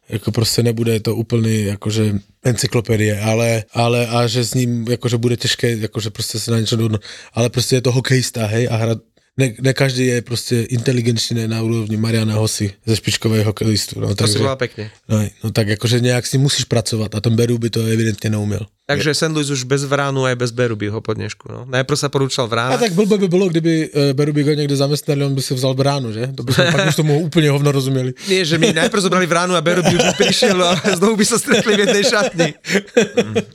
[0.09, 5.37] Jako prostě nebude to úplný, jakože encyklopedie, ale, ale a že s ním, jakože bude
[5.37, 7.03] těžké, jakože prostě se na něco dohodnout.
[7.33, 8.99] Ale prostě je to hokejista, hej, a hrát
[9.39, 14.01] ne, ne každý je prostě inteligenčný na úrovni Mariana Hosy ze špičkového hokejistu.
[14.01, 14.91] No, To si takže, bola pekne.
[15.09, 18.67] no, no, tak jakože nějak si musíš pracovat a ten Beru by to evidentně neuměl.
[18.87, 19.33] Takže St.
[19.33, 21.49] Louis už bez Vránu aj bez Berubyho po dnešku.
[21.49, 21.65] No.
[21.65, 22.77] Najprv sa porúčal A Vrána.
[22.77, 26.13] tak blbé by bylo, kdyby uh, Beruby ho někde zaměstnali, on by si vzal bránu,
[26.13, 26.27] že?
[26.37, 28.13] To by jsme pak už tomu úplně hovno rozuměli.
[28.29, 31.73] Nie, že mi najprv zobrali Vránu a Beruby by prišiel a znovu by sa stretli
[31.77, 32.49] v jednej šatni.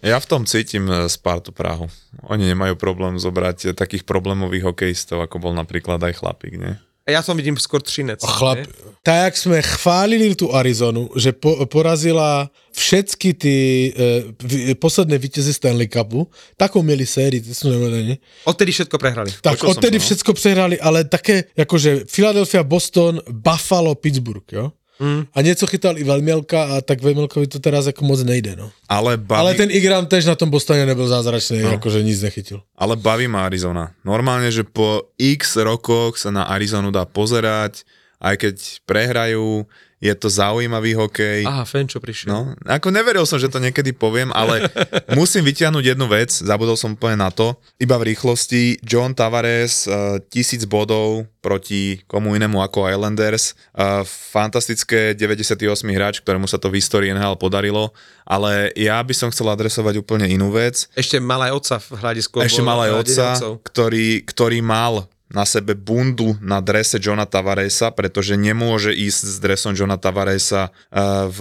[0.01, 1.85] Ja v tom cítim e, Spartu Prahu.
[2.25, 6.73] Oni nemajú problém zobrať e, takých problémových hokejistov, ako bol napríklad aj chlapík, nie?
[7.07, 8.19] A ja som vidím skôr Třinec.
[8.19, 8.67] A chlap, nie?
[8.99, 13.55] tak jak jsme chválili tu Arizonu, že po, porazila všetky ty
[13.95, 18.19] uh, posledné vítěze Stanley Cupu, takou měli sérii, ty jsou nevedení.
[18.43, 19.31] Odtedy všetko prehrali.
[19.41, 20.05] Tak Počul som odtedy to, no.
[20.05, 24.71] všetko přehrali, ale také, jakože Philadelphia, Boston, Buffalo, Pittsburgh, jo?
[24.99, 25.25] Mm.
[25.33, 28.71] A něco chytal i Velmělka a tak Velmělkovi to teraz jako moc nejde, no.
[28.89, 31.69] Ale baví, Ale ten Igram tež na tom Bostoně nebyl zázračný, no.
[31.71, 32.61] jakože nic nechytil.
[32.77, 33.91] ale baví ma Arizona.
[34.05, 37.85] Normálne, že po x rokoch sa na Arizonu dá pozerať,
[38.17, 38.55] aj keď
[38.89, 41.41] prehrajú, je to zaujímavý hokej.
[41.49, 42.29] Aha, Fenčo prišiel.
[42.29, 44.69] No, ako neveril som, že to niekedy poviem, ale
[45.17, 50.21] musím vyťahnuť jednu vec, zabudol som úplne na to, iba v rýchlosti, John Tavares, uh,
[50.29, 55.57] tisíc bodov proti komu inému ako Islanders, uh, fantastické 98
[55.89, 57.89] hráč, ktorému sa to v histórii NHL podarilo,
[58.21, 62.35] ale ja by som chcel adresovať úplne inú vec, Ešte mal aj otca v hľadisku.
[62.45, 63.27] ešte mal aj eh, otca,
[63.65, 69.73] ktorý, ktorý mal na sebe bundu na drese Johna Tavaresa, pretože nemôže ísť s dresom
[69.75, 71.39] Johna Tavaresa uh, v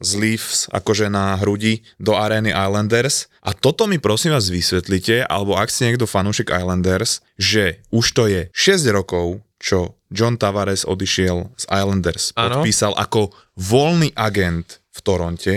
[0.00, 3.32] z Leafs akože na hrudi do arény Islanders.
[3.40, 8.24] A toto mi prosím vás vysvetlite, alebo ak ste niekto fanúšik Islanders, že už to
[8.28, 12.36] je 6 rokov, čo John Tavares odišiel z Islanders.
[12.36, 12.60] Áno.
[12.60, 15.54] Podpísal ako voľný agent v Toronte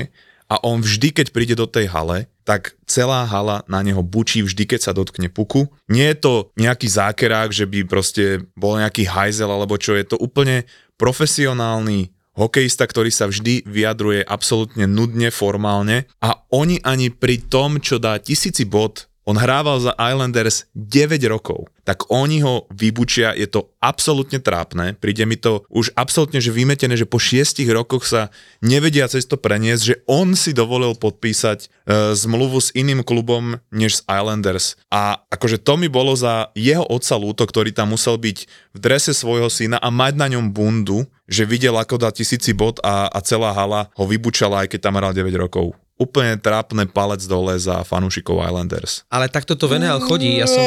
[0.48, 4.64] a on vždy, keď príde do tej hale, tak celá hala na neho bučí vždy,
[4.64, 5.68] keď sa dotkne puku.
[5.92, 10.16] Nie je to nejaký zákerák, že by proste bol nejaký hajzel alebo čo, je to
[10.16, 10.64] úplne
[10.96, 17.98] profesionálny hokejista, ktorý sa vždy vyjadruje absolútne nudne, formálne a oni ani pri tom, čo
[17.98, 23.76] dá tisíci bod, on hrával za Islanders 9 rokov, tak oni ho vybučia, je to
[23.84, 28.32] absolútne trápne, príde mi to už absolútne že vymetené, že po 6 rokoch sa
[28.64, 31.68] nevedia cez to preniesť, že on si dovolil podpísať e,
[32.16, 34.80] zmluvu s iným klubom než s Islanders.
[34.88, 39.12] A akože to mi bolo za jeho otca Lúto, ktorý tam musel byť v drese
[39.12, 43.20] svojho syna a mať na ňom bundu, že videl ako dá tisíci bod a, a
[43.20, 47.82] celá hala ho vybučala, aj keď tam hral 9 rokov úplne trápne palec dole za
[47.82, 49.02] fanúšikov Islanders.
[49.08, 50.38] Ale takto to v NHL chodí.
[50.38, 50.62] Ja som...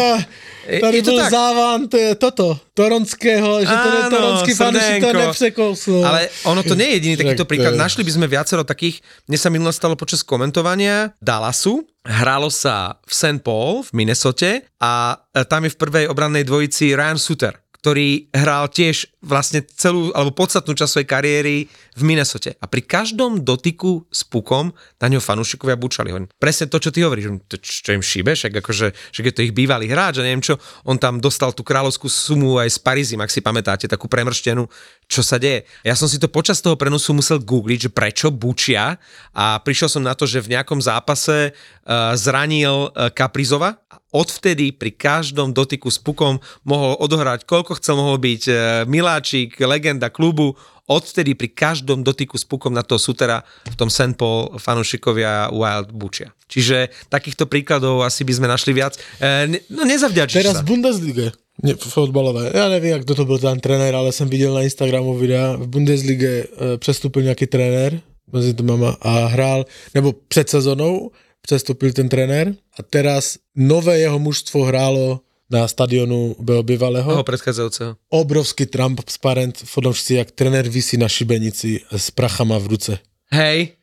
[0.66, 1.30] Eh, Tady je to bol tak.
[1.30, 5.98] závan t- toto, toronského, že to je toronský fanúšik, to nepřekouslo.
[6.02, 7.72] Ale ono to nie je jediný takýto Tak to príklad.
[7.72, 12.98] je- Našli by sme viacero takých, mne sa minule stalo počas komentovania Dallasu, hralo sa
[13.00, 13.40] v St.
[13.40, 14.92] Paul v Minnesote a
[15.30, 20.36] e, tam je v prvej obrannej dvojici Ryan Suter ktorý hral tiež vlastne celú, alebo
[20.36, 21.56] podstatnú časť svojej kariéry
[21.96, 22.52] v Minnesote.
[22.60, 26.12] A pri každom dotyku s pukom na ňo fanúšikovia bučali.
[26.12, 29.44] Hovorím, presne to, čo ty hovoríš, to, čo im šíbe, však akože, že je to
[29.48, 33.20] ich bývalý hráč a neviem čo, on tam dostal tú kráľovskú sumu aj z Parizim,
[33.24, 34.68] ak si pamätáte, takú premrštenú,
[35.08, 35.64] čo sa deje.
[35.80, 39.00] Ja som si to počas toho prenosu musel googliť, že prečo bučia
[39.32, 44.90] a prišiel som na to, že v nejakom zápase uh, zranil uh, Kaprizova odvtedy pri
[44.94, 48.56] každom dotyku s pukom mohol odohrať koľko chcel, mohol byť uh,
[48.86, 50.58] miláčik, legenda klubu,
[50.90, 54.18] odvtedy pri každom dotyku s pukom na toho sutera v tom St.
[54.18, 56.34] Paul fanúšikovia Wild bučia.
[56.50, 58.98] Čiže takýchto príkladov asi by sme našli viac.
[59.22, 60.62] E, no nezavďačíš Teraz sa.
[60.66, 61.30] v Bundesliga.
[61.62, 62.50] Ne, fotbalové.
[62.54, 65.56] Já nevím, jak kdo to byl ten trenér, ale jsem viděl na Instagramu videa.
[65.56, 66.46] V Bundesliga e,
[66.78, 68.00] přestupil nějaký trenér
[68.32, 71.10] mezi mama a hrál, nebo před sezonou
[71.40, 75.20] přestupil ten trenér a teraz nové jeho mužstvo hrálo
[75.50, 77.10] na stadionu bývalého.
[77.10, 77.96] toho predchádzajúceho.
[78.08, 82.98] Obrovský transparent, fodomšci, jak trenér visí na šibenici s prachama v ruce.
[83.34, 83.79] Hej,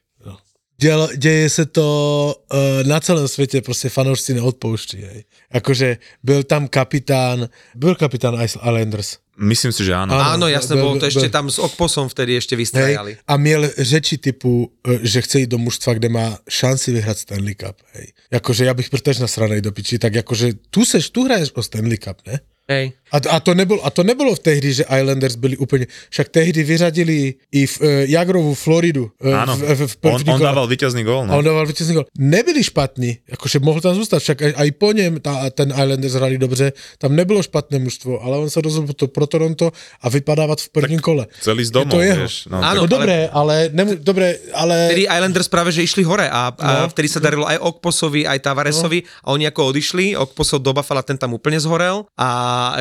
[0.82, 4.98] Děl, děje se to uh, na celém světě, prostě fanoušci neodpouští.
[5.02, 5.24] Hej.
[5.52, 9.18] Akože byl tam kapitán, byl kapitán Islanders.
[9.38, 10.18] Myslím si, že áno.
[10.18, 10.34] Áno.
[10.34, 13.12] áno, jasné, bolo to ešte tam s Okposom vtedy ešte Hej, vystrajali.
[13.22, 17.54] a měl řeči typu, eh, že chce jít do mužstva, kde má šanci vyhrát Stanley
[17.54, 17.78] Cup.
[17.94, 18.08] Hej.
[18.32, 21.64] Jakože já bych byl tež nasranej do piči, tak jakože tu seš, tu hraješ o
[21.64, 22.40] Stanley Cup, ne?
[22.70, 22.92] Hej.
[23.12, 26.30] A, a, to nebylo, a to nebylo v té hry, že Islanders byli úplně, však
[26.30, 29.12] tehdy vyřadili i v, uh, Jagrovú Floridu.
[29.24, 31.24] Uh, Áno, v, v, v, v, on, on dával víťazný gól.
[31.24, 31.52] A on No.
[31.52, 32.06] dával vítězný gol.
[32.20, 36.38] Nebyli špatní, jakože mohl tam zůstat, však aj, aj po něm ta, ten Islanders hrali
[36.38, 40.70] dobře, tam nebylo špatné mužstvo, ale on se rozhodl to, pro Toronto a vypadávat v
[40.70, 41.28] prvním kole.
[41.42, 42.18] Celý z Je domov, to jeho.
[42.18, 42.36] vieš.
[42.52, 44.88] No, Áno, No, tak, dobré, ale, nemu, dobré, ale...
[44.92, 46.90] Vtedy Islanders práve, že išli hore a, a No.
[46.90, 51.18] vtedy sa darilo aj Okposovi, aj Tavaresovi a oni ako odišli, Okposov do Buffalo, ten
[51.18, 52.28] tam úplne zhorel a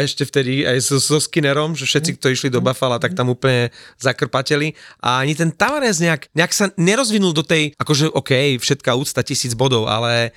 [0.01, 3.69] ešte vtedy aj so, so Skinnerom, že všetci, kto išli do Buffalo, tak tam úplne
[4.01, 4.73] zakrpateli.
[5.05, 9.53] A ani ten Tavares nejak, nejak sa nerozvinul do tej, akože OK, všetká úcta, tisíc
[9.53, 10.33] bodov, ale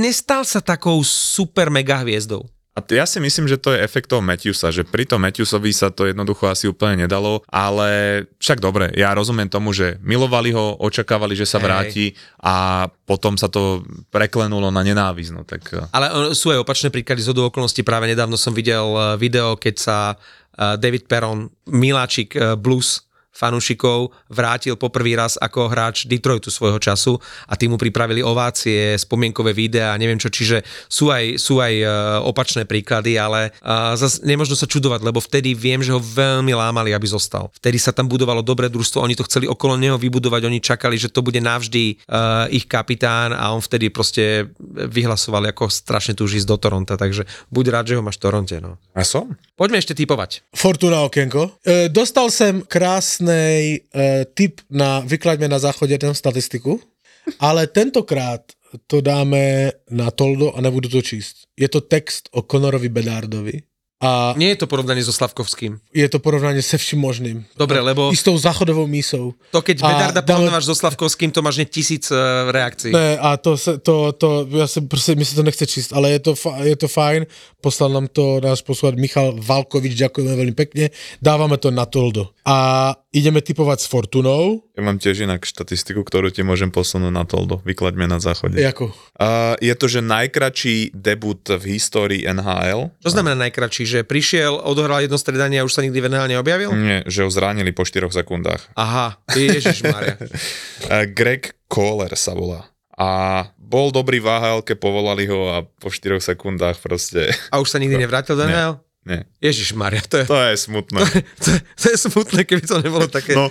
[0.00, 2.46] nestal sa takou super mega hviezdou.
[2.78, 6.06] A ja si myslím, že to je efektom Matthewsa, že pri tom Matthewsovi sa to
[6.06, 11.42] jednoducho asi úplne nedalo, ale však dobre, ja rozumiem tomu, že milovali ho, očakávali, že
[11.42, 11.64] sa Hej.
[11.66, 12.06] vráti
[12.38, 13.82] a potom sa to
[14.14, 15.74] preklenulo na nenávisť, no tak...
[15.74, 17.82] eh, Ale eh, sú aj opačné príklady z okolností.
[17.82, 19.98] Práve nedávno som videl eh, video, keď sa
[20.58, 23.07] David Perron, miláčik blues
[23.38, 27.14] fanúšikov, vrátil poprvý raz ako hráč Detroitu svojho času
[27.46, 31.88] a tým mu pripravili ovácie, spomienkové videá neviem čo, čiže sú aj, sú aj eh,
[32.26, 36.90] opačné príklady, ale uh, zase nemôžno sa čudovať, lebo vtedy viem, že ho veľmi lámali,
[36.90, 37.52] aby zostal.
[37.54, 41.12] Vtedy sa tam budovalo dobré družstvo, oni to chceli okolo neho vybudovať, oni čakali, že
[41.12, 46.48] to bude navždy uh, ich kapitán a on vtedy proste vyhlasoval, ako strašne túži ísť
[46.48, 48.56] do Toronta, takže buď rád, že ho máš v Toronte.
[48.58, 48.80] No.
[48.96, 49.36] A som?
[49.58, 50.46] Poďme ešte typovať.
[50.54, 51.58] Fortuna okienko.
[51.66, 52.62] E, dostal jsem
[53.28, 56.80] krásný e, tip na vyklaďme na záchodě ten statistiku,
[57.40, 58.40] ale tentokrát
[58.86, 61.36] to dáme na Toldo a nebudu to číst.
[61.56, 63.62] Je to text o Conorovi Bedardovi
[63.98, 65.82] a Nie je to porovnanie so Slavkovským.
[65.90, 67.44] je to porovnání se vším možným.
[67.58, 69.34] Dobre, lebo I s tou záchodovou mísou.
[69.50, 72.16] to keď Bedarda dáme- porovnávaš so Slavkovským, to máš ne tisíc uh,
[72.50, 72.92] reakcií.
[72.94, 76.10] Ne, a to, se, to, to, já si prostě, mi se to nechce číst, ale
[76.10, 77.26] je to, je to fajn.
[77.60, 80.94] Poslal nám to náš posluchač Michal Valkovič, ďakujeme veľmi pekne.
[81.18, 82.30] Dávame to na Toldo.
[82.46, 84.68] A ideme typovať s Fortunou.
[84.76, 87.64] Ja mám tiež inak štatistiku, ktorú ti môžem posunúť na Toldo.
[87.64, 88.60] Vyklaďme na záchode.
[88.60, 88.92] Jako?
[89.16, 92.92] Uh, je to, že najkračší debut v histórii NHL.
[93.00, 96.70] Čo znamená najkračší, že prišiel, odohral jedno stredanie a už sa nikdy v NHL neobjavil?
[96.76, 98.76] Nie, že ho zranili po 4 sekundách.
[98.76, 100.20] Aha, ježiš Maria.
[100.84, 102.68] Uh, Greg Kohler sa volá.
[102.98, 107.30] A bol dobrý v AHL, povolali ho a po 4 sekundách proste...
[107.54, 108.87] A už sa nikdy nevrátil do NHL?
[109.08, 109.24] Nie.
[109.40, 111.00] Ježiš Maria, to je, To je smutné.
[111.42, 113.32] to, je- to je smutné, keby to nebolo také.
[113.32, 113.48] No,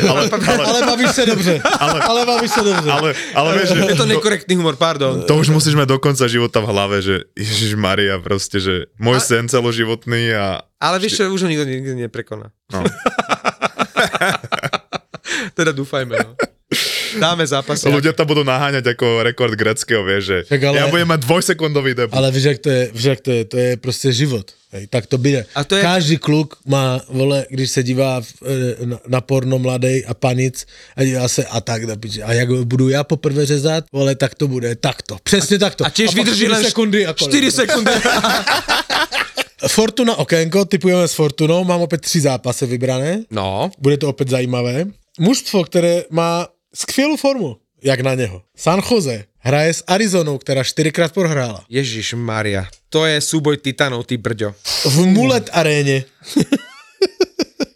[0.00, 1.60] ale, ale, Ale bavíš sa dobře.
[1.60, 2.88] Ale, ale bavíš sa dobře.
[2.88, 5.20] ale, ale vieš, že je to nekorektný humor, pardon.
[5.28, 9.20] to už musíš mať do konca života v hlave, že Ježiš Maria proste, že môj
[9.20, 12.48] sen celoživotný a Ale vieš čo, už ho nikto nikdy neprekoná.
[12.72, 12.80] no.
[15.54, 16.32] Teda dúfajme, no.
[17.20, 17.84] Dáme zápas.
[17.84, 21.94] ľudia tam budú naháňať ako rekord greckého, vieš, že Tak ale- ja budem mať dvojsekundový
[21.94, 22.14] debut.
[22.16, 24.46] Ale víš, jak to je, víš, jak to je, to je prostě život.
[24.74, 25.46] Hej, tak to bude.
[25.54, 28.26] A to je- Každý kluk má, vole, když se dívá v,
[28.82, 32.22] e, na, na porno mladej a panic a dívá se a tak na piči.
[32.22, 35.16] A jak budu já poprvé řezat, vole, tak to bude takto.
[35.22, 35.86] Přesně takto.
[35.86, 37.30] A tiež vydrží 4 len sekundy a konec.
[37.30, 37.90] 4 sekundy.
[39.68, 43.22] Fortuna okénko, typujeme s Fortunou, mám opět tři zápasy vybrané.
[43.30, 44.84] No, Bude to opět zajímavé.
[45.20, 48.42] Mužstvo, které má skvělou formu, jak na něho.
[48.56, 51.64] San Jose hraje s Arizonou, která čtyřikrát prohrála.
[51.68, 52.66] Ježiš Maria.
[52.88, 54.54] To je súboj titanov, ty brďo.
[54.84, 56.04] V Mulet aréně.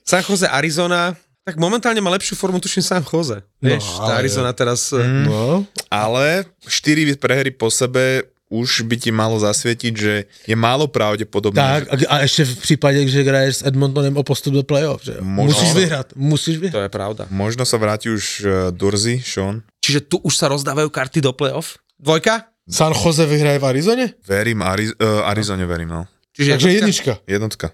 [0.09, 3.41] San Jose, Arizona, tak momentálne má lepšiu formu, tuším San Jose.
[3.61, 4.93] Vieš, No, tá Arizona teraz...
[4.93, 5.25] Mm.
[5.29, 5.65] No.
[5.89, 10.15] Ale 4 prehry po sebe už by ti malo zasvietiť, že
[10.49, 11.61] je málo pravdepodobné.
[11.61, 15.21] Tak, a, a ještě v případě, že hraješ s Edmontonem o postup do playoff, že?
[15.21, 15.53] Možno.
[15.53, 16.83] Musíš vyhrát, musíš To vyhrát.
[16.83, 17.23] je pravda.
[17.31, 19.61] Možno sa vráti už uh, Durzy, Sean.
[19.85, 21.77] Čiže tu už sa rozdávajú karty do playoff?
[22.01, 22.49] Dvojka?
[22.69, 24.07] San Jose vyhraje v Arizone?
[24.29, 26.05] Verím, Ari- uh, Arizone verím, no.
[26.37, 26.81] Čiže Takže jednotka?
[26.81, 27.13] jednička.
[27.29, 27.67] Jednotka.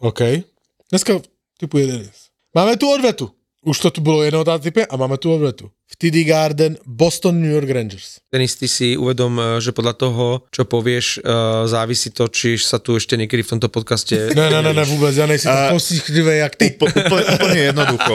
[0.00, 0.20] OK.
[0.92, 1.12] Dneska
[1.60, 2.18] typuje Denis.
[2.54, 3.28] Máme tu odvetu.
[3.62, 5.70] Už to tu bylo jednou na type a máme tu odvetu.
[5.86, 8.18] V TD Garden Boston New York Rangers.
[8.32, 12.82] Denis, ty si uvedom, eh, že podľa toho, čo povieš, uh, závisí to, či sa
[12.82, 14.18] tu ešte niekedy v tomto podcaste...
[14.34, 16.74] Ne, ne, ne, ne, vůbec, já nejsem tak posíchlivé jak ty.
[16.74, 18.14] Úpl- úplne, úplne jednoducho.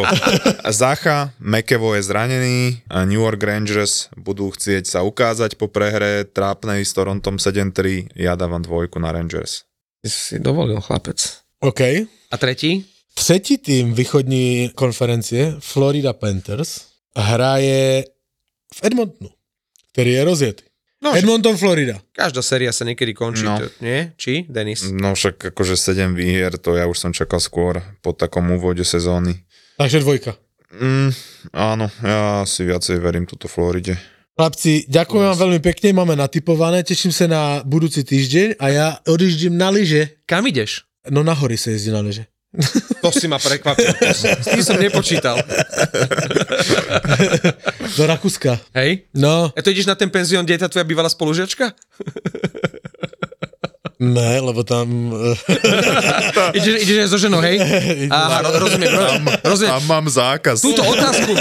[0.67, 6.83] Zacha, McEvo je zranený, a New York Rangers budú chcieť sa ukázať po prehre trápnej
[6.83, 9.63] s Torontom 7-3, ja dávam dvojku na Rangers.
[10.03, 11.39] Si dovolil, chlapec.
[11.63, 11.81] OK.
[12.31, 12.96] A tretí?
[13.18, 16.82] Třetí tým východní konferencie, Florida Panthers,
[17.18, 18.05] hraje
[18.76, 19.30] v Edmontonu,
[19.91, 20.63] který je rozjetý.
[21.01, 22.01] No, Edmonton, Florida.
[22.13, 23.57] Každá séria sa niekedy končí, No.
[23.61, 24.13] to, nie?
[24.18, 24.82] Či, Denis?
[24.89, 29.45] No však akože 7 výhier, to ja už som čakal skôr po takom úvode sezóny.
[29.78, 30.34] Takže dvojka.
[30.74, 31.09] Mm,
[31.53, 33.97] áno, ja si viacej verím túto Floride.
[34.38, 39.57] Chlapci, ďakujem vám veľmi pekne, máme natypované, teším sa na budúci týždeň a ja odjíždím
[39.57, 40.22] na lyže.
[40.30, 40.86] Kam ideš?
[41.09, 42.26] No na hory sa jezdí na lyže.
[42.99, 43.93] To si ma prekvapil.
[44.17, 45.37] S tým som nepočítal.
[47.93, 48.57] Do Rakúska.
[48.73, 49.05] Hej?
[49.13, 51.71] No, A to ideš na ten penzión, kde je tá tvoja bývalá spolužiačka?
[53.97, 54.85] ne, lebo tam...
[56.57, 57.57] Ideš, ideš so ženou, hej?
[58.13, 59.73] Aha, ro- rozumiem, ro- rozumiem.
[59.73, 60.61] Tam mám zákaz.
[60.61, 61.33] Túto otázku,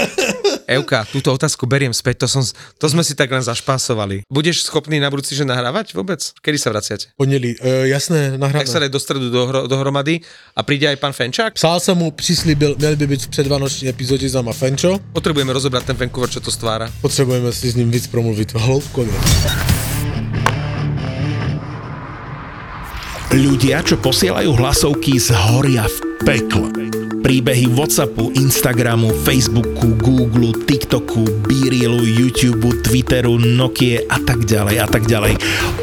[0.67, 2.43] Euka, túto otázku beriem späť, to, som,
[2.75, 4.27] to sme si tak len zašpásovali.
[4.27, 6.19] Budeš schopný na budúci že nahrávať vôbec?
[6.43, 7.15] Kedy sa vraciate?
[7.15, 8.91] Pondelí, e, jasné, Tak sa nahráme.
[8.91, 10.19] do stredu dohro, dohromady
[10.59, 11.55] a príde aj pán Fenčák?
[11.55, 14.99] Psal jsem mu, přislíbil, měl by být v předvánoční epizodě za Fenčo.
[15.15, 16.91] Potrebujeme rozobrať ten Vancouver, čo to stvára.
[17.01, 19.13] Potřebujeme si s ním víc promluvit hloubkově.
[23.27, 26.96] Ľudia, čo posielajú hlasovky, zhoria v pekle.
[27.27, 35.11] Príbehy Whatsappu, Instagramu, Facebooku, Google, TikToku, Beerilu, YouTube, Twitteru, Nokie a tak ďalej a tak
[35.11, 35.35] ďalej.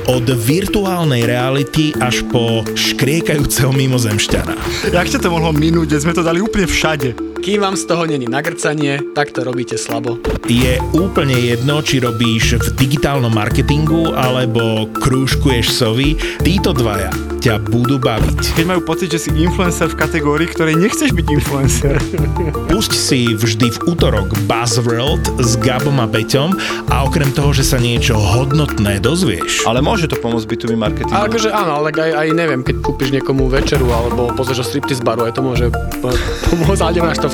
[0.08, 4.56] Od virtuálnej reality až po škriekajúceho mimozemšťana.
[4.88, 7.33] Jak ťa to mohlo minúť, sme to dali úplne všade?
[7.44, 10.16] Kým vám z toho není nagrcanie, tak to robíte slabo.
[10.48, 17.12] Je úplne jedno, či robíš v digitálnom marketingu alebo krúžkuješ sovy, títo dvaja
[17.44, 18.56] ťa budú baviť.
[18.56, 22.00] Keď majú pocit, že si influencer v kategórii, ktorej nechceš byť influencer.
[22.72, 26.56] Pusť si vždy v útorok Buzzworld s Gabom a Beťom
[26.88, 31.12] a okrem toho, že sa niečo hodnotné dozvieš, Ale môže to pomôcť B2B marketingu.
[31.12, 35.04] Ale akože áno, ale aj, aj neviem, keď kúpiš niekomu večeru alebo pozrieš o striptease
[35.04, 35.68] baru, aj to môže
[36.00, 36.16] po-
[36.48, 37.33] pomôcť, ale nemáš to v